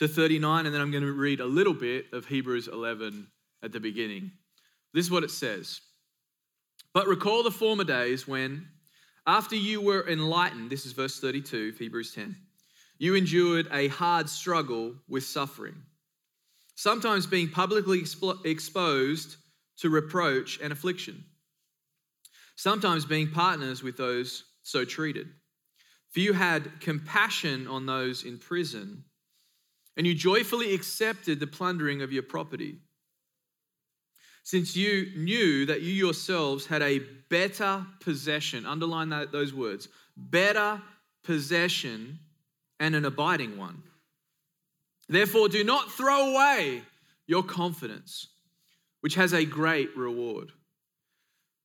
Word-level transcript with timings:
to 0.00 0.08
39, 0.08 0.64
and 0.64 0.74
then 0.74 0.80
I'm 0.80 0.90
going 0.90 1.04
to 1.04 1.12
read 1.12 1.40
a 1.40 1.46
little 1.46 1.74
bit 1.74 2.06
of 2.14 2.24
Hebrews 2.24 2.68
11 2.68 3.26
at 3.62 3.70
the 3.70 3.80
beginning. 3.80 4.30
This 4.94 5.04
is 5.04 5.10
what 5.10 5.24
it 5.24 5.30
says. 5.30 5.82
But 6.94 7.06
recall 7.06 7.42
the 7.42 7.50
former 7.50 7.84
days 7.84 8.26
when, 8.26 8.66
after 9.26 9.56
you 9.56 9.82
were 9.82 10.08
enlightened, 10.08 10.70
this 10.70 10.86
is 10.86 10.92
verse 10.92 11.20
32 11.20 11.72
of 11.74 11.78
Hebrews 11.78 12.14
10, 12.14 12.34
you 12.96 13.14
endured 13.14 13.68
a 13.70 13.88
hard 13.88 14.30
struggle 14.30 14.94
with 15.06 15.24
suffering, 15.24 15.76
sometimes 16.76 17.26
being 17.26 17.50
publicly 17.50 18.02
exposed 18.46 19.36
to 19.80 19.90
reproach 19.90 20.60
and 20.62 20.72
affliction, 20.72 21.22
sometimes 22.56 23.04
being 23.04 23.30
partners 23.30 23.82
with 23.82 23.98
those 23.98 24.44
so 24.62 24.86
treated. 24.86 25.26
For 26.08 26.20
you 26.20 26.32
had 26.32 26.80
compassion 26.80 27.68
on 27.68 27.84
those 27.84 28.24
in 28.24 28.38
prison, 28.38 29.04
and 29.96 30.06
you 30.06 30.14
joyfully 30.14 30.74
accepted 30.74 31.40
the 31.40 31.46
plundering 31.46 32.02
of 32.02 32.12
your 32.12 32.22
property. 32.22 32.78
Since 34.42 34.76
you 34.76 35.12
knew 35.16 35.66
that 35.66 35.82
you 35.82 35.92
yourselves 35.92 36.66
had 36.66 36.82
a 36.82 37.00
better 37.28 37.86
possession, 38.00 38.66
underline 38.66 39.10
that, 39.10 39.32
those 39.32 39.52
words, 39.52 39.88
better 40.16 40.80
possession 41.22 42.18
and 42.78 42.94
an 42.94 43.04
abiding 43.04 43.58
one. 43.58 43.82
Therefore, 45.08 45.48
do 45.48 45.62
not 45.64 45.92
throw 45.92 46.32
away 46.32 46.82
your 47.26 47.42
confidence, 47.42 48.28
which 49.00 49.14
has 49.16 49.32
a 49.32 49.44
great 49.44 49.96
reward. 49.96 50.52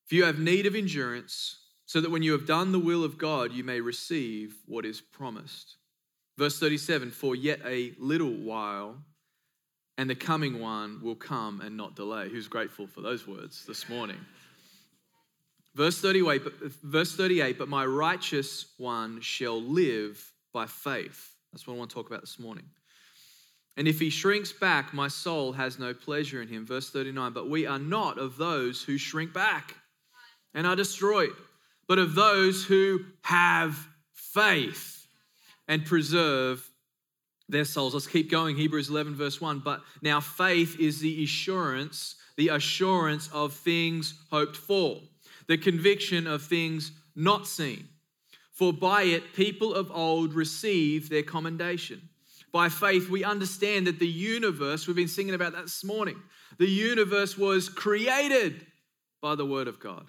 For 0.07 0.15
you 0.15 0.25
have 0.25 0.39
need 0.39 0.65
of 0.65 0.75
endurance 0.75 1.57
so 1.85 2.01
that 2.01 2.11
when 2.11 2.23
you 2.23 2.31
have 2.33 2.45
done 2.45 2.71
the 2.71 2.79
will 2.79 3.03
of 3.03 3.17
God, 3.17 3.51
you 3.53 3.63
may 3.63 3.81
receive 3.81 4.55
what 4.65 4.85
is 4.85 5.01
promised. 5.01 5.77
Verse 6.37 6.59
37 6.59 7.11
For 7.11 7.35
yet 7.35 7.59
a 7.65 7.93
little 7.99 8.33
while, 8.33 8.95
and 9.97 10.09
the 10.09 10.15
coming 10.15 10.59
one 10.59 10.99
will 11.01 11.15
come 11.15 11.61
and 11.61 11.77
not 11.77 11.95
delay. 11.95 12.29
Who's 12.29 12.47
grateful 12.47 12.87
for 12.87 13.01
those 13.01 13.27
words 13.27 13.65
this 13.65 13.87
morning? 13.87 14.17
Verse 15.73 15.99
38, 15.99 16.41
verse 16.83 17.15
38, 17.15 17.57
but 17.57 17.67
my 17.67 17.85
righteous 17.85 18.65
one 18.77 19.19
shall 19.21 19.61
live 19.61 20.31
by 20.53 20.65
faith. 20.65 21.31
That's 21.51 21.67
what 21.67 21.75
I 21.75 21.77
want 21.77 21.89
to 21.89 21.95
talk 21.95 22.07
about 22.07 22.21
this 22.21 22.39
morning. 22.39 22.65
And 23.77 23.87
if 23.87 23.99
he 23.99 24.09
shrinks 24.09 24.53
back, 24.53 24.93
my 24.93 25.09
soul 25.09 25.51
has 25.51 25.77
no 25.77 25.93
pleasure 25.93 26.41
in 26.41 26.47
him. 26.47 26.65
Verse 26.65 26.89
39, 26.89 27.33
but 27.33 27.49
we 27.49 27.65
are 27.65 27.79
not 27.79 28.17
of 28.17 28.37
those 28.37 28.83
who 28.83 28.97
shrink 28.97 29.33
back 29.33 29.75
and 30.53 30.65
are 30.65 30.77
destroyed 30.77 31.33
but 31.87 31.99
of 31.99 32.15
those 32.15 32.63
who 32.63 33.01
have 33.23 33.87
faith 34.13 34.94
and 35.67 35.85
preserve 35.85 36.67
their 37.47 37.65
souls. 37.65 37.93
Let's 37.93 38.07
keep 38.07 38.29
going. 38.31 38.55
Hebrews 38.55 38.89
11, 38.89 39.15
verse 39.15 39.39
1. 39.39 39.59
But 39.59 39.81
now 40.01 40.19
faith 40.19 40.79
is 40.79 40.99
the 40.99 41.23
assurance, 41.23 42.15
the 42.37 42.49
assurance 42.49 43.29
of 43.33 43.53
things 43.53 44.15
hoped 44.31 44.57
for, 44.57 45.01
the 45.47 45.57
conviction 45.57 46.27
of 46.27 46.43
things 46.43 46.91
not 47.15 47.47
seen. 47.47 47.87
For 48.51 48.71
by 48.71 49.03
it, 49.03 49.33
people 49.33 49.73
of 49.73 49.91
old 49.91 50.33
received 50.33 51.11
their 51.11 51.23
commendation. 51.23 52.09
By 52.51 52.69
faith, 52.69 53.09
we 53.09 53.23
understand 53.23 53.85
that 53.87 53.99
the 53.99 54.07
universe, 54.07 54.87
we've 54.87 54.95
been 54.95 55.09
singing 55.09 55.33
about 55.33 55.51
that 55.53 55.63
this 55.63 55.83
morning, 55.83 56.21
the 56.57 56.69
universe 56.69 57.37
was 57.37 57.67
created 57.67 58.65
by 59.21 59.35
the 59.35 59.45
word 59.45 59.67
of 59.67 59.79
God 59.79 60.07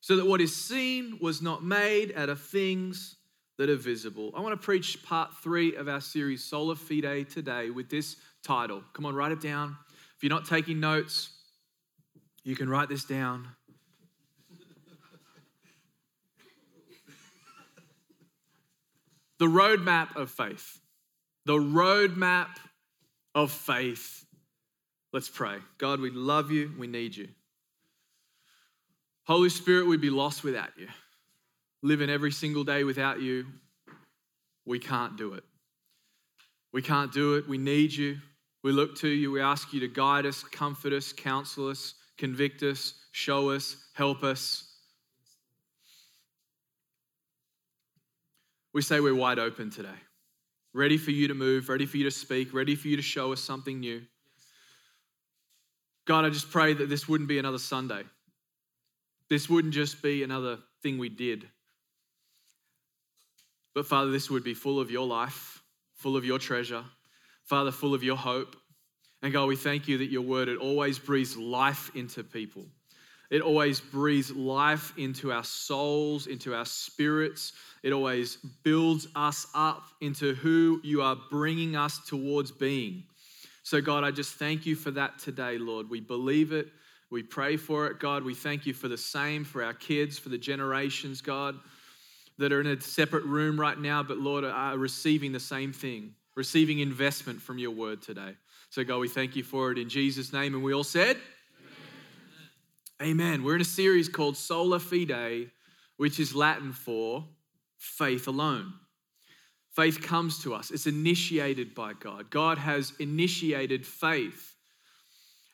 so 0.00 0.16
that 0.16 0.26
what 0.26 0.40
is 0.40 0.54
seen 0.54 1.18
was 1.20 1.42
not 1.42 1.64
made 1.64 2.12
out 2.16 2.28
of 2.28 2.40
things 2.40 3.16
that 3.62 3.70
are 3.70 3.76
visible. 3.76 4.32
I 4.36 4.40
want 4.40 4.60
to 4.60 4.64
preach 4.64 5.04
part 5.04 5.36
three 5.36 5.76
of 5.76 5.86
our 5.86 6.00
series, 6.00 6.42
Sola 6.42 6.74
Fide, 6.74 7.30
today 7.30 7.70
with 7.70 7.88
this 7.88 8.16
title. 8.42 8.82
Come 8.92 9.06
on, 9.06 9.14
write 9.14 9.30
it 9.30 9.40
down. 9.40 9.76
If 10.16 10.24
you're 10.24 10.30
not 10.30 10.46
taking 10.46 10.80
notes, 10.80 11.30
you 12.42 12.56
can 12.56 12.68
write 12.68 12.88
this 12.88 13.04
down. 13.04 13.46
the 19.38 19.46
roadmap 19.46 20.16
of 20.16 20.28
faith. 20.28 20.80
The 21.44 21.58
roadmap 21.58 22.48
of 23.32 23.52
faith. 23.52 24.24
Let's 25.12 25.28
pray. 25.28 25.58
God, 25.78 26.00
we 26.00 26.10
love 26.10 26.50
you. 26.50 26.72
We 26.76 26.88
need 26.88 27.14
you. 27.14 27.28
Holy 29.22 29.50
Spirit, 29.50 29.86
we'd 29.86 30.00
be 30.00 30.10
lost 30.10 30.42
without 30.42 30.70
you. 30.76 30.88
Living 31.82 32.10
every 32.10 32.30
single 32.30 32.64
day 32.64 32.84
without 32.84 33.20
you, 33.20 33.46
we 34.64 34.78
can't 34.78 35.16
do 35.16 35.34
it. 35.34 35.44
We 36.72 36.80
can't 36.80 37.12
do 37.12 37.34
it. 37.34 37.48
We 37.48 37.58
need 37.58 37.92
you. 37.92 38.18
We 38.62 38.70
look 38.72 38.96
to 38.98 39.08
you. 39.08 39.32
We 39.32 39.40
ask 39.40 39.72
you 39.72 39.80
to 39.80 39.88
guide 39.88 40.24
us, 40.24 40.42
comfort 40.42 40.92
us, 40.92 41.12
counsel 41.12 41.68
us, 41.68 41.94
convict 42.16 42.62
us, 42.62 42.94
show 43.10 43.50
us, 43.50 43.76
help 43.94 44.22
us. 44.22 44.68
We 48.72 48.80
say 48.80 49.00
we're 49.00 49.14
wide 49.14 49.38
open 49.38 49.70
today, 49.70 49.88
ready 50.72 50.96
for 50.96 51.10
you 51.10 51.28
to 51.28 51.34
move, 51.34 51.68
ready 51.68 51.84
for 51.84 51.98
you 51.98 52.04
to 52.04 52.10
speak, 52.10 52.54
ready 52.54 52.74
for 52.74 52.88
you 52.88 52.96
to 52.96 53.02
show 53.02 53.32
us 53.32 53.40
something 53.40 53.80
new. 53.80 54.02
God, 56.06 56.24
I 56.24 56.30
just 56.30 56.50
pray 56.50 56.72
that 56.72 56.88
this 56.88 57.08
wouldn't 57.08 57.28
be 57.28 57.38
another 57.38 57.58
Sunday. 57.58 58.02
This 59.28 59.50
wouldn't 59.50 59.74
just 59.74 60.02
be 60.02 60.22
another 60.22 60.58
thing 60.82 60.96
we 60.98 61.08
did. 61.08 61.48
But 63.74 63.86
Father, 63.86 64.10
this 64.10 64.30
would 64.30 64.44
be 64.44 64.54
full 64.54 64.80
of 64.80 64.90
your 64.90 65.06
life, 65.06 65.62
full 65.94 66.16
of 66.16 66.24
your 66.24 66.38
treasure, 66.38 66.84
Father, 67.44 67.70
full 67.70 67.94
of 67.94 68.02
your 68.02 68.16
hope. 68.16 68.56
And 69.22 69.32
God, 69.32 69.46
we 69.46 69.56
thank 69.56 69.88
you 69.88 69.98
that 69.98 70.10
your 70.10 70.22
word, 70.22 70.48
it 70.48 70.58
always 70.58 70.98
breathes 70.98 71.36
life 71.36 71.90
into 71.94 72.24
people. 72.24 72.66
It 73.30 73.40
always 73.40 73.80
breathes 73.80 74.30
life 74.30 74.92
into 74.98 75.32
our 75.32 75.44
souls, 75.44 76.26
into 76.26 76.54
our 76.54 76.66
spirits. 76.66 77.54
It 77.82 77.92
always 77.92 78.36
builds 78.62 79.08
us 79.14 79.46
up 79.54 79.84
into 80.02 80.34
who 80.34 80.80
you 80.84 81.00
are 81.00 81.16
bringing 81.30 81.74
us 81.74 82.04
towards 82.06 82.50
being. 82.50 83.04
So, 83.62 83.80
God, 83.80 84.04
I 84.04 84.10
just 84.10 84.34
thank 84.34 84.66
you 84.66 84.76
for 84.76 84.90
that 84.90 85.18
today, 85.18 85.56
Lord. 85.56 85.88
We 85.88 86.00
believe 86.00 86.52
it. 86.52 86.68
We 87.10 87.22
pray 87.22 87.56
for 87.56 87.86
it, 87.86 88.00
God. 88.00 88.22
We 88.22 88.34
thank 88.34 88.66
you 88.66 88.74
for 88.74 88.88
the 88.88 88.98
same 88.98 89.44
for 89.44 89.62
our 89.62 89.74
kids, 89.74 90.18
for 90.18 90.28
the 90.28 90.38
generations, 90.38 91.20
God, 91.22 91.58
that 92.38 92.52
are 92.52 92.60
in 92.60 92.66
a 92.66 92.80
separate 92.80 93.24
room 93.24 93.58
right 93.58 93.78
now, 93.78 94.02
but 94.02 94.18
Lord, 94.18 94.44
are 94.44 94.76
receiving 94.76 95.32
the 95.32 95.40
same 95.40 95.72
thing, 95.72 96.14
receiving 96.34 96.78
investment 96.80 97.40
from 97.40 97.58
your 97.58 97.70
word 97.70 98.02
today. 98.02 98.34
So, 98.70 98.84
God, 98.84 98.98
we 98.98 99.08
thank 99.08 99.36
you 99.36 99.42
for 99.42 99.70
it 99.70 99.78
in 99.78 99.88
Jesus' 99.88 100.32
name. 100.32 100.54
And 100.54 100.62
we 100.62 100.72
all 100.72 100.84
said, 100.84 101.18
Amen. 103.00 103.20
Amen. 103.20 103.42
We're 103.44 103.56
in 103.56 103.60
a 103.60 103.64
series 103.64 104.08
called 104.08 104.36
Sola 104.36 104.80
Fide, 104.80 105.50
which 105.96 106.18
is 106.18 106.34
Latin 106.34 106.72
for 106.72 107.24
faith 107.78 108.28
alone. 108.28 108.72
Faith 109.74 110.02
comes 110.02 110.42
to 110.42 110.54
us, 110.54 110.70
it's 110.70 110.86
initiated 110.86 111.74
by 111.74 111.94
God. 111.94 112.30
God 112.30 112.58
has 112.58 112.92
initiated 112.98 113.86
faith. 113.86 114.54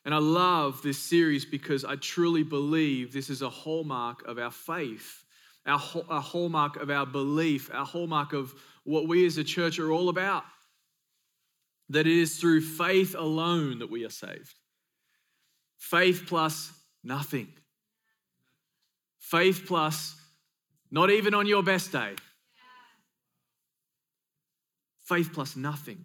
And 0.05 0.15
I 0.15 0.19
love 0.19 0.83
this 0.83 0.99
series 0.99 1.45
because 1.45 1.85
I 1.85 1.97
truly 1.97 2.43
believe 2.43 3.13
this 3.13 3.31
is 3.31 3.43
a 3.43 3.51
hallmark 3.51 4.27
of 4.27 4.39
our 4.39 4.51
faith, 4.51 5.25
our, 5.69 5.81
a 6.11 6.21
hallmark 6.21 6.77
of 6.77 6.91
our 6.91 7.07
belief, 7.07 7.71
our 7.73 7.87
hallmark 7.87 8.33
of 8.33 8.55
what 8.85 9.07
we 9.07 9.27
as 9.27 9.37
a 9.39 9.45
church 9.45 9.79
are 9.79 9.93
all 9.93 10.09
about. 10.09 10.45
That 11.91 12.07
it 12.07 12.19
is 12.19 12.37
through 12.37 12.63
faith 12.63 13.15
alone 13.17 13.79
that 13.79 13.91
we 13.91 14.05
are 14.05 14.11
saved. 14.11 14.55
Faith 15.79 16.25
plus 16.27 16.73
nothing. 17.05 17.49
Faith 19.21 19.65
plus 19.67 20.15
not 20.91 21.11
even 21.11 21.35
on 21.35 21.47
your 21.47 21.63
best 21.63 21.93
day. 21.93 22.15
Faith 25.05 25.31
plus 25.33 25.57
nothing. 25.57 26.05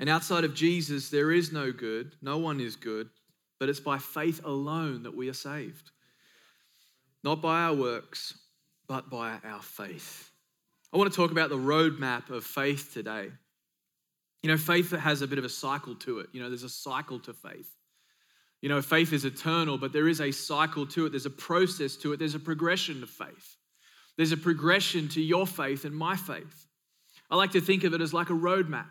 And 0.00 0.08
outside 0.08 0.44
of 0.44 0.54
Jesus, 0.54 1.10
there 1.10 1.30
is 1.30 1.52
no 1.52 1.70
good. 1.70 2.14
No 2.22 2.38
one 2.38 2.60
is 2.60 2.74
good 2.74 3.10
but 3.58 3.68
it's 3.68 3.80
by 3.80 3.98
faith 3.98 4.44
alone 4.44 5.02
that 5.02 5.16
we 5.16 5.28
are 5.28 5.34
saved. 5.34 5.90
Not 7.22 7.40
by 7.40 7.62
our 7.62 7.74
works, 7.74 8.38
but 8.94 9.10
by 9.10 9.36
our 9.44 9.60
faith. 9.60 10.30
I 10.92 10.96
want 10.96 11.10
to 11.10 11.16
talk 11.16 11.32
about 11.32 11.50
the 11.50 11.56
roadmap 11.56 12.30
of 12.30 12.44
faith 12.44 12.92
today. 12.94 13.28
You 14.40 14.48
know, 14.48 14.56
faith 14.56 14.92
has 14.92 15.20
a 15.20 15.26
bit 15.26 15.36
of 15.36 15.44
a 15.44 15.48
cycle 15.48 15.96
to 15.96 16.20
it. 16.20 16.28
You 16.30 16.40
know, 16.40 16.48
there's 16.48 16.62
a 16.62 16.68
cycle 16.68 17.18
to 17.18 17.32
faith. 17.32 17.68
You 18.62 18.68
know, 18.68 18.80
faith 18.80 19.12
is 19.12 19.24
eternal, 19.24 19.78
but 19.78 19.92
there 19.92 20.06
is 20.06 20.20
a 20.20 20.30
cycle 20.30 20.86
to 20.86 21.06
it. 21.06 21.10
There's 21.10 21.26
a 21.26 21.30
process 21.30 21.96
to 21.96 22.12
it. 22.12 22.20
There's 22.20 22.36
a 22.36 22.38
progression 22.38 23.00
to 23.00 23.08
faith. 23.08 23.56
There's 24.16 24.30
a 24.30 24.36
progression 24.36 25.08
to 25.08 25.20
your 25.20 25.44
faith 25.44 25.84
and 25.84 25.92
my 25.92 26.14
faith. 26.14 26.68
I 27.32 27.34
like 27.34 27.50
to 27.50 27.60
think 27.60 27.82
of 27.82 27.94
it 27.94 28.00
as 28.00 28.14
like 28.14 28.30
a 28.30 28.34
roadmap. 28.34 28.86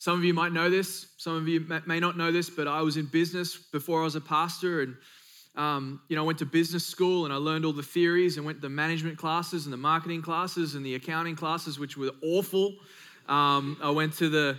Some 0.00 0.18
of 0.18 0.24
you 0.24 0.34
might 0.34 0.52
know 0.52 0.68
this, 0.68 1.06
some 1.16 1.34
of 1.34 1.48
you 1.48 1.66
may 1.86 1.98
not 1.98 2.18
know 2.18 2.30
this, 2.30 2.50
but 2.50 2.68
I 2.68 2.82
was 2.82 2.98
in 2.98 3.06
business 3.06 3.56
before 3.56 4.02
I 4.02 4.04
was 4.04 4.16
a 4.16 4.20
pastor, 4.20 4.82
and 4.82 4.96
um, 5.56 6.00
you 6.08 6.16
know, 6.16 6.22
I 6.22 6.26
went 6.26 6.38
to 6.38 6.46
business 6.46 6.86
school 6.86 7.24
and 7.24 7.32
I 7.32 7.36
learned 7.36 7.64
all 7.64 7.72
the 7.72 7.82
theories 7.82 8.36
and 8.36 8.46
went 8.46 8.58
to 8.58 8.62
the 8.62 8.68
management 8.68 9.18
classes 9.18 9.64
and 9.64 9.72
the 9.72 9.78
marketing 9.78 10.22
classes 10.22 10.74
and 10.74 10.84
the 10.84 10.94
accounting 10.94 11.36
classes, 11.36 11.78
which 11.78 11.96
were 11.96 12.12
awful. 12.22 12.76
Um, 13.28 13.76
I 13.82 13.90
went 13.90 14.14
to 14.14 14.28
the, 14.28 14.58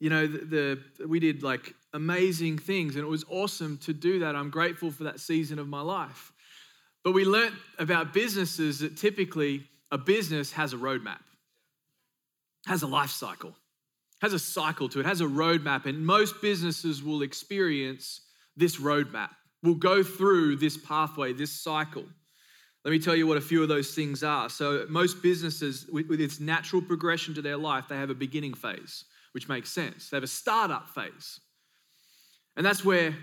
you 0.00 0.10
know, 0.10 0.26
the, 0.26 0.80
the 0.98 1.08
we 1.08 1.18
did 1.18 1.42
like 1.42 1.74
amazing 1.94 2.58
things, 2.58 2.96
and 2.96 3.04
it 3.04 3.08
was 3.08 3.24
awesome 3.30 3.78
to 3.78 3.92
do 3.92 4.18
that. 4.20 4.36
I'm 4.36 4.50
grateful 4.50 4.90
for 4.90 5.04
that 5.04 5.20
season 5.20 5.58
of 5.58 5.68
my 5.68 5.80
life. 5.80 6.32
But 7.02 7.12
we 7.12 7.24
learnt 7.24 7.54
about 7.78 8.12
businesses 8.12 8.80
that 8.80 8.96
typically 8.96 9.64
a 9.90 9.98
business 9.98 10.52
has 10.52 10.72
a 10.72 10.76
roadmap 10.76 11.20
has 12.66 12.82
a 12.82 12.86
life 12.86 13.10
cycle, 13.10 13.54
has 14.20 14.32
a 14.32 14.38
cycle 14.38 14.88
to 14.90 15.00
it, 15.00 15.06
has 15.06 15.20
a 15.20 15.24
roadmap, 15.24 15.86
and 15.86 16.04
most 16.04 16.42
businesses 16.42 17.02
will 17.02 17.22
experience 17.22 18.20
this 18.56 18.76
roadmap, 18.76 19.30
will 19.62 19.74
go 19.74 20.02
through 20.02 20.56
this 20.56 20.76
pathway, 20.76 21.32
this 21.32 21.52
cycle. 21.52 22.04
Let 22.84 22.90
me 22.92 22.98
tell 22.98 23.16
you 23.16 23.26
what 23.26 23.36
a 23.36 23.40
few 23.40 23.62
of 23.62 23.68
those 23.68 23.94
things 23.94 24.22
are. 24.22 24.48
So, 24.48 24.86
most 24.88 25.22
businesses, 25.22 25.86
with, 25.92 26.20
its 26.20 26.38
natural 26.38 26.80
progression 26.80 27.34
to 27.34 27.42
their 27.42 27.56
life, 27.56 27.86
they 27.88 27.96
have 27.96 28.10
a 28.10 28.14
beginning 28.14 28.54
phase, 28.54 29.04
which 29.32 29.48
makes 29.48 29.72
sense. 29.72 30.08
They 30.08 30.16
have 30.16 30.24
a 30.24 30.28
startup 30.28 30.88
phase. 30.90 31.40
And 32.56 32.64
that's 32.64 32.84
where 32.84 33.14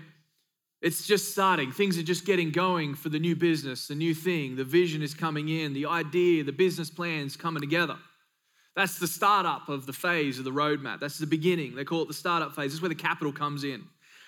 it's 0.82 1.06
just 1.06 1.32
starting. 1.32 1.72
Things 1.72 1.96
are 1.96 2.02
just 2.02 2.26
getting 2.26 2.50
going 2.50 2.94
for 2.94 3.08
the 3.08 3.18
new 3.18 3.34
business, 3.34 3.88
the 3.88 3.94
new 3.94 4.12
thing. 4.12 4.54
The 4.54 4.64
vision 4.64 5.02
is 5.02 5.14
coming 5.14 5.48
in, 5.48 5.72
the 5.72 5.86
idea, 5.86 6.44
the 6.44 6.52
business 6.52 6.90
plans 6.90 7.36
coming 7.36 7.62
together. 7.62 7.96
That's 8.76 8.98
the 8.98 9.06
startup 9.06 9.70
of 9.70 9.86
the 9.86 9.94
phase 9.94 10.38
of 10.38 10.44
the 10.44 10.50
roadmap. 10.50 11.00
That's 11.00 11.16
the 11.16 11.26
beginning. 11.26 11.74
They 11.74 11.84
call 11.84 12.02
it 12.02 12.08
the 12.08 12.14
startup 12.14 12.54
phase. 12.54 12.66
This 12.66 12.74
is 12.74 12.82
where 12.82 12.90
the 12.90 12.94
capital 12.94 13.32
comes 13.32 13.64
in. 13.64 13.84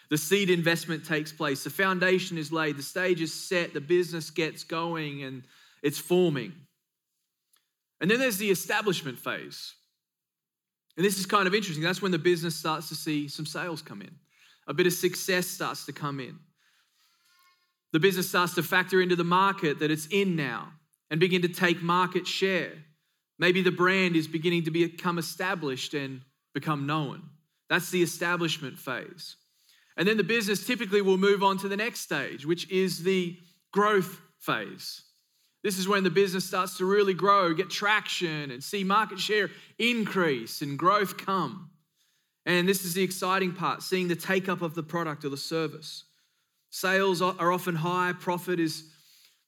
The 0.09 0.19
seed 0.19 0.51
investment 0.51 1.05
takes 1.05 1.33
place. 1.33 1.65
The 1.65 1.71
foundation 1.71 2.39
is 2.39 2.53
laid. 2.53 2.77
The 2.77 2.83
stage 2.83 3.21
is 3.21 3.33
set. 3.33 3.75
The 3.75 3.81
business 3.81 4.31
gets 4.31 4.63
going 4.63 5.25
and 5.25 5.43
it's 5.83 5.99
forming. 5.99 6.53
And 8.01 8.11
then 8.11 8.19
there's 8.19 8.39
the 8.39 8.51
establishment 8.51 9.19
phase. 9.19 9.75
And 10.97 11.05
this 11.05 11.19
is 11.19 11.27
kind 11.27 11.47
of 11.47 11.55
interesting. 11.55 11.83
That's 11.83 12.03
when 12.03 12.13
the 12.13 12.19
business 12.19 12.55
starts 12.55 12.89
to 12.89 12.95
see 12.95 13.29
some 13.29 13.47
sales 13.47 13.83
come 13.83 14.01
in, 14.01 14.15
a 14.67 14.75
bit 14.75 14.87
of 14.87 14.93
success 14.93 15.47
starts 15.47 15.87
to 15.87 15.93
come 15.93 16.21
in. 16.21 16.39
The 17.93 18.01
business 18.01 18.29
starts 18.29 18.55
to 18.55 18.63
factor 18.63 19.01
into 19.01 19.17
the 19.17 19.25
market 19.25 19.79
that 19.81 19.91
it's 19.91 20.07
in 20.07 20.37
now 20.37 20.73
and 21.11 21.21
begin 21.21 21.43
to 21.43 21.49
take 21.49 21.83
market 21.83 22.27
share. 22.27 22.73
Maybe 23.39 23.63
the 23.63 23.71
brand 23.71 24.17
is 24.17 24.27
beginning 24.27 24.65
to 24.65 24.71
become 24.71 25.19
established 25.19 25.95
and 25.95 26.23
become 26.55 26.87
known. 26.87 27.23
That's 27.69 27.91
the 27.91 28.03
establishment 28.03 28.79
phase. 28.79 29.37
And 29.97 30.07
then 30.07 30.17
the 30.17 30.25
business 30.25 30.67
typically 30.67 31.03
will 31.03 31.17
move 31.19 31.43
on 31.43 31.59
to 31.59 31.69
the 31.69 31.77
next 31.77 32.01
stage, 32.01 32.45
which 32.45 32.71
is 32.71 33.03
the 33.03 33.39
growth 33.73 34.21
phase. 34.39 35.03
This 35.63 35.79
is 35.79 35.89
when 35.89 36.05
the 36.05 36.11
business 36.11 36.45
starts 36.45 36.77
to 36.79 36.85
really 36.85 37.15
grow, 37.15 37.53
get 37.53 37.71
traction, 37.71 38.51
and 38.51 38.63
see 38.63 38.85
market 38.85 39.19
share 39.19 39.51
increase 39.79 40.63
and 40.63 40.79
growth 40.79 41.17
come. 41.17 41.71
And 42.45 42.69
this 42.69 42.85
is 42.85 42.95
the 42.95 43.03
exciting 43.03 43.53
part 43.53 43.83
seeing 43.83 44.07
the 44.07 44.15
take 44.15 44.49
up 44.49 44.63
of 44.63 44.75
the 44.75 44.83
product 44.83 45.25
or 45.25 45.29
the 45.29 45.37
service. 45.37 46.05
Sales 46.71 47.21
are 47.23 47.51
often 47.51 47.75
high, 47.75 48.13
profit 48.13 48.61
is 48.61 48.85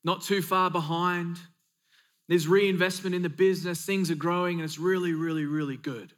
not 0.03 0.23
too 0.23 0.43
far 0.43 0.71
behind. 0.71 1.37
There's 2.29 2.49
reinvestment 2.49 3.15
in 3.15 3.23
the 3.23 3.29
business, 3.29 3.85
things 3.85 4.11
are 4.11 4.17
growing, 4.17 4.59
and 4.59 4.65
it's 4.65 4.79
really, 4.79 5.13
really, 5.13 5.45
really 5.45 5.77
good. 5.77 6.13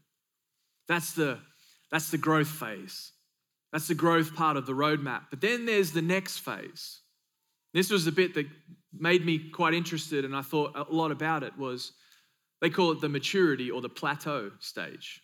That's 0.88 1.12
the, 1.12 1.38
that's 1.90 2.10
the 2.10 2.18
growth 2.18 2.48
phase. 2.48 3.12
That's 3.72 3.88
the 3.88 3.94
growth 3.94 4.34
part 4.34 4.56
of 4.56 4.66
the 4.66 4.72
roadmap. 4.72 5.22
But 5.30 5.40
then 5.40 5.66
there's 5.66 5.92
the 5.92 6.02
next 6.02 6.38
phase. 6.38 7.00
This 7.72 7.90
was 7.90 8.04
the 8.04 8.12
bit 8.12 8.34
that 8.34 8.46
made 8.92 9.24
me 9.24 9.50
quite 9.50 9.74
interested, 9.74 10.24
and 10.24 10.34
I 10.34 10.42
thought 10.42 10.76
a 10.76 10.92
lot 10.92 11.12
about 11.12 11.42
it. 11.42 11.56
Was 11.56 11.92
they 12.60 12.70
call 12.70 12.92
it 12.92 13.00
the 13.00 13.08
maturity 13.08 13.70
or 13.70 13.80
the 13.80 13.88
plateau 13.88 14.50
stage. 14.58 15.22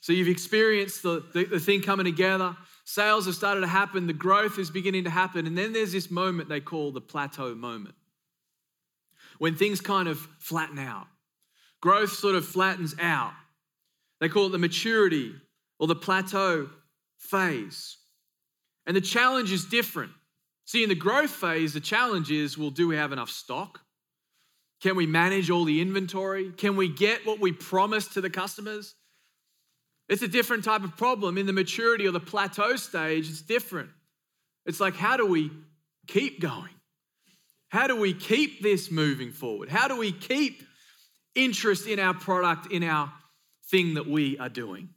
So 0.00 0.12
you've 0.12 0.28
experienced 0.28 1.02
the, 1.02 1.24
the, 1.34 1.44
the, 1.44 1.60
thing 1.60 1.82
coming 1.82 2.06
together, 2.06 2.56
sales 2.84 3.26
have 3.26 3.34
started 3.34 3.60
to 3.62 3.66
happen, 3.66 4.06
the 4.06 4.12
growth 4.12 4.58
is 4.58 4.70
beginning 4.70 5.04
to 5.04 5.10
happen, 5.10 5.46
and 5.46 5.58
then 5.58 5.72
there's 5.72 5.92
this 5.92 6.10
moment 6.10 6.48
they 6.48 6.60
call 6.60 6.92
the 6.92 7.00
plateau 7.00 7.54
moment 7.54 7.94
when 9.38 9.54
things 9.54 9.80
kind 9.80 10.08
of 10.08 10.18
flatten 10.38 10.78
out. 10.78 11.06
Growth 11.80 12.12
sort 12.12 12.34
of 12.34 12.46
flattens 12.46 12.94
out. 13.00 13.32
They 14.20 14.28
call 14.28 14.46
it 14.46 14.52
the 14.52 14.58
maturity 14.58 15.34
or 15.78 15.86
the 15.86 15.94
plateau 15.94 16.68
phase. 17.18 17.98
And 18.86 18.96
the 18.96 19.00
challenge 19.00 19.52
is 19.52 19.64
different. 19.64 20.12
See, 20.64 20.82
in 20.82 20.88
the 20.88 20.94
growth 20.94 21.30
phase, 21.30 21.72
the 21.72 21.80
challenge 21.80 22.30
is 22.30 22.56
well, 22.56 22.70
do 22.70 22.88
we 22.88 22.96
have 22.96 23.12
enough 23.12 23.30
stock? 23.30 23.80
Can 24.80 24.96
we 24.96 25.06
manage 25.06 25.50
all 25.50 25.64
the 25.64 25.80
inventory? 25.80 26.52
Can 26.52 26.76
we 26.76 26.88
get 26.88 27.26
what 27.26 27.40
we 27.40 27.52
promised 27.52 28.14
to 28.14 28.20
the 28.20 28.30
customers? 28.30 28.94
It's 30.08 30.22
a 30.22 30.28
different 30.28 30.64
type 30.64 30.84
of 30.84 30.96
problem. 30.96 31.36
In 31.36 31.46
the 31.46 31.52
maturity 31.52 32.06
or 32.06 32.12
the 32.12 32.20
plateau 32.20 32.76
stage, 32.76 33.28
it's 33.28 33.42
different. 33.42 33.90
It's 34.64 34.80
like, 34.80 34.94
how 34.94 35.16
do 35.16 35.26
we 35.26 35.50
keep 36.06 36.40
going? 36.40 36.70
How 37.70 37.86
do 37.86 37.96
we 37.96 38.14
keep 38.14 38.62
this 38.62 38.90
moving 38.90 39.32
forward? 39.32 39.68
How 39.68 39.88
do 39.88 39.96
we 39.96 40.12
keep 40.12 40.62
interest 41.34 41.86
in 41.86 41.98
our 41.98 42.14
product, 42.14 42.72
in 42.72 42.82
our 42.82 43.12
thing 43.70 43.94
that 43.94 44.06
we 44.06 44.38
are 44.38 44.48
doing? 44.48 44.90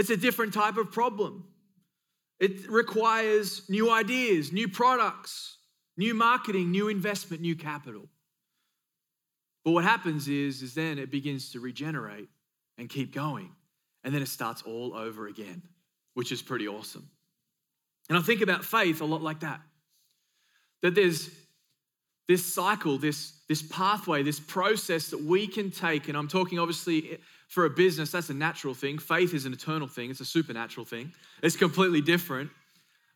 It's 0.00 0.08
a 0.08 0.16
different 0.16 0.54
type 0.54 0.78
of 0.78 0.90
problem. 0.90 1.44
It 2.38 2.70
requires 2.70 3.68
new 3.68 3.90
ideas, 3.90 4.50
new 4.50 4.66
products, 4.66 5.58
new 5.98 6.14
marketing, 6.14 6.70
new 6.70 6.88
investment, 6.88 7.42
new 7.42 7.54
capital. 7.54 8.08
But 9.62 9.72
what 9.72 9.84
happens 9.84 10.26
is, 10.26 10.62
is 10.62 10.72
then 10.72 10.98
it 10.98 11.10
begins 11.10 11.52
to 11.52 11.60
regenerate 11.60 12.30
and 12.78 12.88
keep 12.88 13.12
going. 13.12 13.50
And 14.02 14.14
then 14.14 14.22
it 14.22 14.28
starts 14.28 14.62
all 14.62 14.94
over 14.94 15.26
again, 15.26 15.60
which 16.14 16.32
is 16.32 16.40
pretty 16.40 16.66
awesome. 16.66 17.06
And 18.08 18.16
I 18.16 18.22
think 18.22 18.40
about 18.40 18.64
faith 18.64 19.02
a 19.02 19.04
lot 19.04 19.20
like 19.20 19.40
that. 19.40 19.60
That 20.80 20.94
there's 20.94 21.28
this 22.30 22.54
cycle, 22.54 22.96
this, 22.96 23.32
this 23.48 23.60
pathway, 23.60 24.22
this 24.22 24.38
process 24.38 25.08
that 25.08 25.20
we 25.20 25.48
can 25.48 25.68
take. 25.68 26.06
And 26.06 26.16
I'm 26.16 26.28
talking 26.28 26.60
obviously 26.60 27.18
for 27.48 27.64
a 27.64 27.70
business, 27.70 28.12
that's 28.12 28.30
a 28.30 28.34
natural 28.34 28.72
thing. 28.72 28.98
Faith 28.98 29.34
is 29.34 29.46
an 29.46 29.52
eternal 29.52 29.88
thing, 29.88 30.12
it's 30.12 30.20
a 30.20 30.24
supernatural 30.24 30.86
thing. 30.86 31.12
It's 31.42 31.56
completely 31.56 32.00
different. 32.00 32.48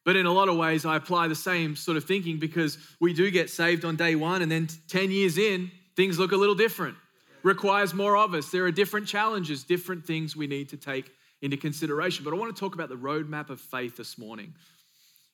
But 0.04 0.16
in 0.16 0.26
a 0.26 0.32
lot 0.32 0.48
of 0.48 0.56
ways, 0.56 0.84
I 0.84 0.96
apply 0.96 1.28
the 1.28 1.36
same 1.36 1.76
sort 1.76 1.96
of 1.96 2.02
thinking 2.02 2.40
because 2.40 2.76
we 2.98 3.12
do 3.12 3.30
get 3.30 3.50
saved 3.50 3.84
on 3.84 3.94
day 3.94 4.16
one, 4.16 4.42
and 4.42 4.50
then 4.50 4.66
10 4.88 5.12
years 5.12 5.38
in, 5.38 5.70
things 5.94 6.18
look 6.18 6.32
a 6.32 6.36
little 6.36 6.56
different. 6.56 6.96
Requires 7.44 7.94
more 7.94 8.16
of 8.16 8.34
us. 8.34 8.50
There 8.50 8.64
are 8.64 8.72
different 8.72 9.06
challenges, 9.06 9.62
different 9.62 10.04
things 10.04 10.34
we 10.34 10.48
need 10.48 10.70
to 10.70 10.76
take 10.76 11.08
into 11.40 11.56
consideration. 11.56 12.24
But 12.24 12.34
I 12.34 12.36
want 12.36 12.52
to 12.52 12.58
talk 12.58 12.74
about 12.74 12.88
the 12.88 12.96
roadmap 12.96 13.48
of 13.48 13.60
faith 13.60 13.96
this 13.96 14.18
morning. 14.18 14.54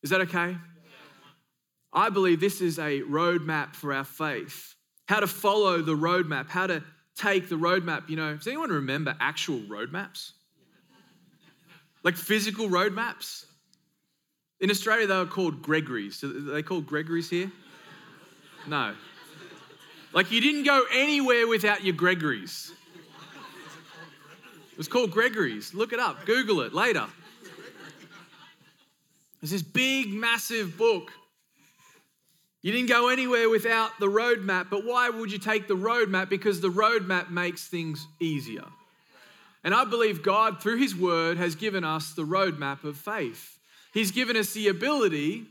Is 0.03 0.11
that 0.11 0.21
okay? 0.21 0.59
I 1.93 2.09
believe 2.11 2.41
this 2.41 2.61
is 2.61 2.79
a 2.79 3.01
roadmap 3.03 3.75
for 3.75 3.93
our 3.93 4.05
faith. 4.05 4.75
How 5.09 5.21
to 5.21 5.27
follow 5.27 5.83
the 5.83 5.97
roadmap, 5.97 6.49
how 6.49 6.69
to 6.69 6.85
take 7.17 7.49
the 7.49 7.57
roadmap. 7.57 8.09
You 8.09 8.17
know, 8.17 8.37
does 8.37 8.47
anyone 8.47 8.71
remember 8.71 9.17
actual 9.21 9.59
roadmaps? 9.61 10.33
Like 12.05 12.17
physical 12.17 12.69
roadmaps? 12.69 13.45
In 14.61 14.71
Australia, 14.71 15.07
they 15.07 15.17
were 15.17 15.27
called 15.27 15.63
Gregory's. 15.63 16.23
Are 16.23 16.29
they 16.29 16.63
called 16.63 16.87
Gregory's 16.87 17.29
here? 17.29 17.51
No. 18.67 18.95
Like 20.13 20.31
you 20.31 20.41
didn't 20.41 20.65
go 20.65 20.85
anywhere 20.93 21.47
without 21.47 21.83
your 21.83 21.95
Gregory's. 21.95 22.73
It 24.73 24.79
was 24.79 24.89
called 24.89 25.11
Gregory's. 25.11 25.75
Look 25.75 25.93
it 25.93 25.99
up, 25.99 26.25
Google 26.25 26.61
it 26.63 26.73
later. 26.73 27.07
There's 29.41 29.51
this 29.51 29.63
big, 29.63 30.13
massive 30.13 30.77
book 30.77 31.11
you 32.63 32.73
didn't 32.73 32.89
go 32.89 33.09
anywhere 33.09 33.49
without 33.49 33.99
the 34.01 34.07
roadmap, 34.07 34.69
but 34.71 34.85
why 34.85 35.09
would 35.09 35.33
you 35.33 35.39
take 35.39 35.67
the 35.67 35.77
roadmap? 35.77 36.29
Because 36.29 36.61
the 36.61 36.69
roadmap 36.69 37.31
makes 37.31 37.69
things 37.69 38.07
easier. 38.21 38.65
And 39.65 39.75
I 39.75 39.85
believe 39.85 40.23
God, 40.23 40.63
through 40.63 40.77
His 40.77 40.95
Word, 40.95 41.37
has 41.37 41.55
given 41.55 41.85
us 41.85 42.13
the 42.13 42.25
roadmap 42.25 42.85
of 42.85 42.97
faith. 42.97 43.59
He's 43.93 44.11
given 44.11 44.37
us 44.37 44.53
the 44.53 44.69
ability 44.69 45.47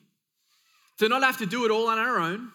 to 1.00 1.10
not 1.10 1.24
have 1.24 1.38
to 1.38 1.46
do 1.46 1.66
it 1.66 1.72
all 1.72 1.88
on 1.88 1.98
our 1.98 2.20
own, 2.20 2.51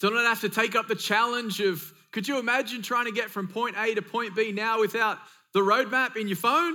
to 0.00 0.10
not 0.10 0.24
have 0.24 0.40
to 0.42 0.48
take 0.48 0.76
up 0.76 0.88
the 0.88 0.94
challenge 0.94 1.60
of 1.60 1.92
could 2.10 2.26
you 2.26 2.38
imagine 2.38 2.82
trying 2.82 3.04
to 3.04 3.12
get 3.12 3.30
from 3.30 3.48
point 3.48 3.76
A 3.78 3.94
to 3.94 4.02
point 4.02 4.34
B 4.34 4.52
now 4.52 4.80
without 4.80 5.18
the 5.52 5.60
roadmap 5.60 6.16
in 6.16 6.26
your 6.26 6.36
phone? 6.36 6.74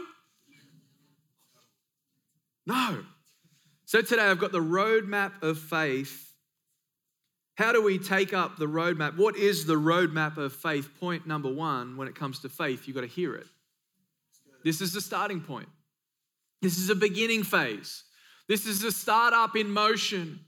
No. 2.65 3.03
So 3.85 4.01
today 4.01 4.23
I've 4.23 4.39
got 4.39 4.51
the 4.51 4.59
roadmap 4.59 5.41
of 5.41 5.57
faith. 5.57 6.32
How 7.55 7.71
do 7.71 7.83
we 7.83 7.99
take 7.99 8.33
up 8.33 8.57
the 8.57 8.65
roadmap? 8.65 9.17
What 9.17 9.35
is 9.35 9.65
the 9.65 9.75
roadmap 9.75 10.37
of 10.37 10.53
faith? 10.53 10.89
Point 10.99 11.27
number 11.27 11.51
one 11.51 11.97
when 11.97 12.07
it 12.07 12.15
comes 12.15 12.39
to 12.39 12.49
faith, 12.49 12.87
you've 12.87 12.95
got 12.95 13.01
to 13.01 13.07
hear 13.07 13.35
it. 13.35 13.47
This 14.63 14.81
is 14.81 14.93
the 14.93 15.01
starting 15.01 15.41
point. 15.41 15.69
This 16.61 16.77
is 16.77 16.89
a 16.89 16.95
beginning 16.95 17.43
phase. 17.43 18.03
This 18.47 18.65
is 18.65 18.83
a 18.83 18.91
startup 18.91 19.55
in 19.55 19.69
motion 19.69 20.39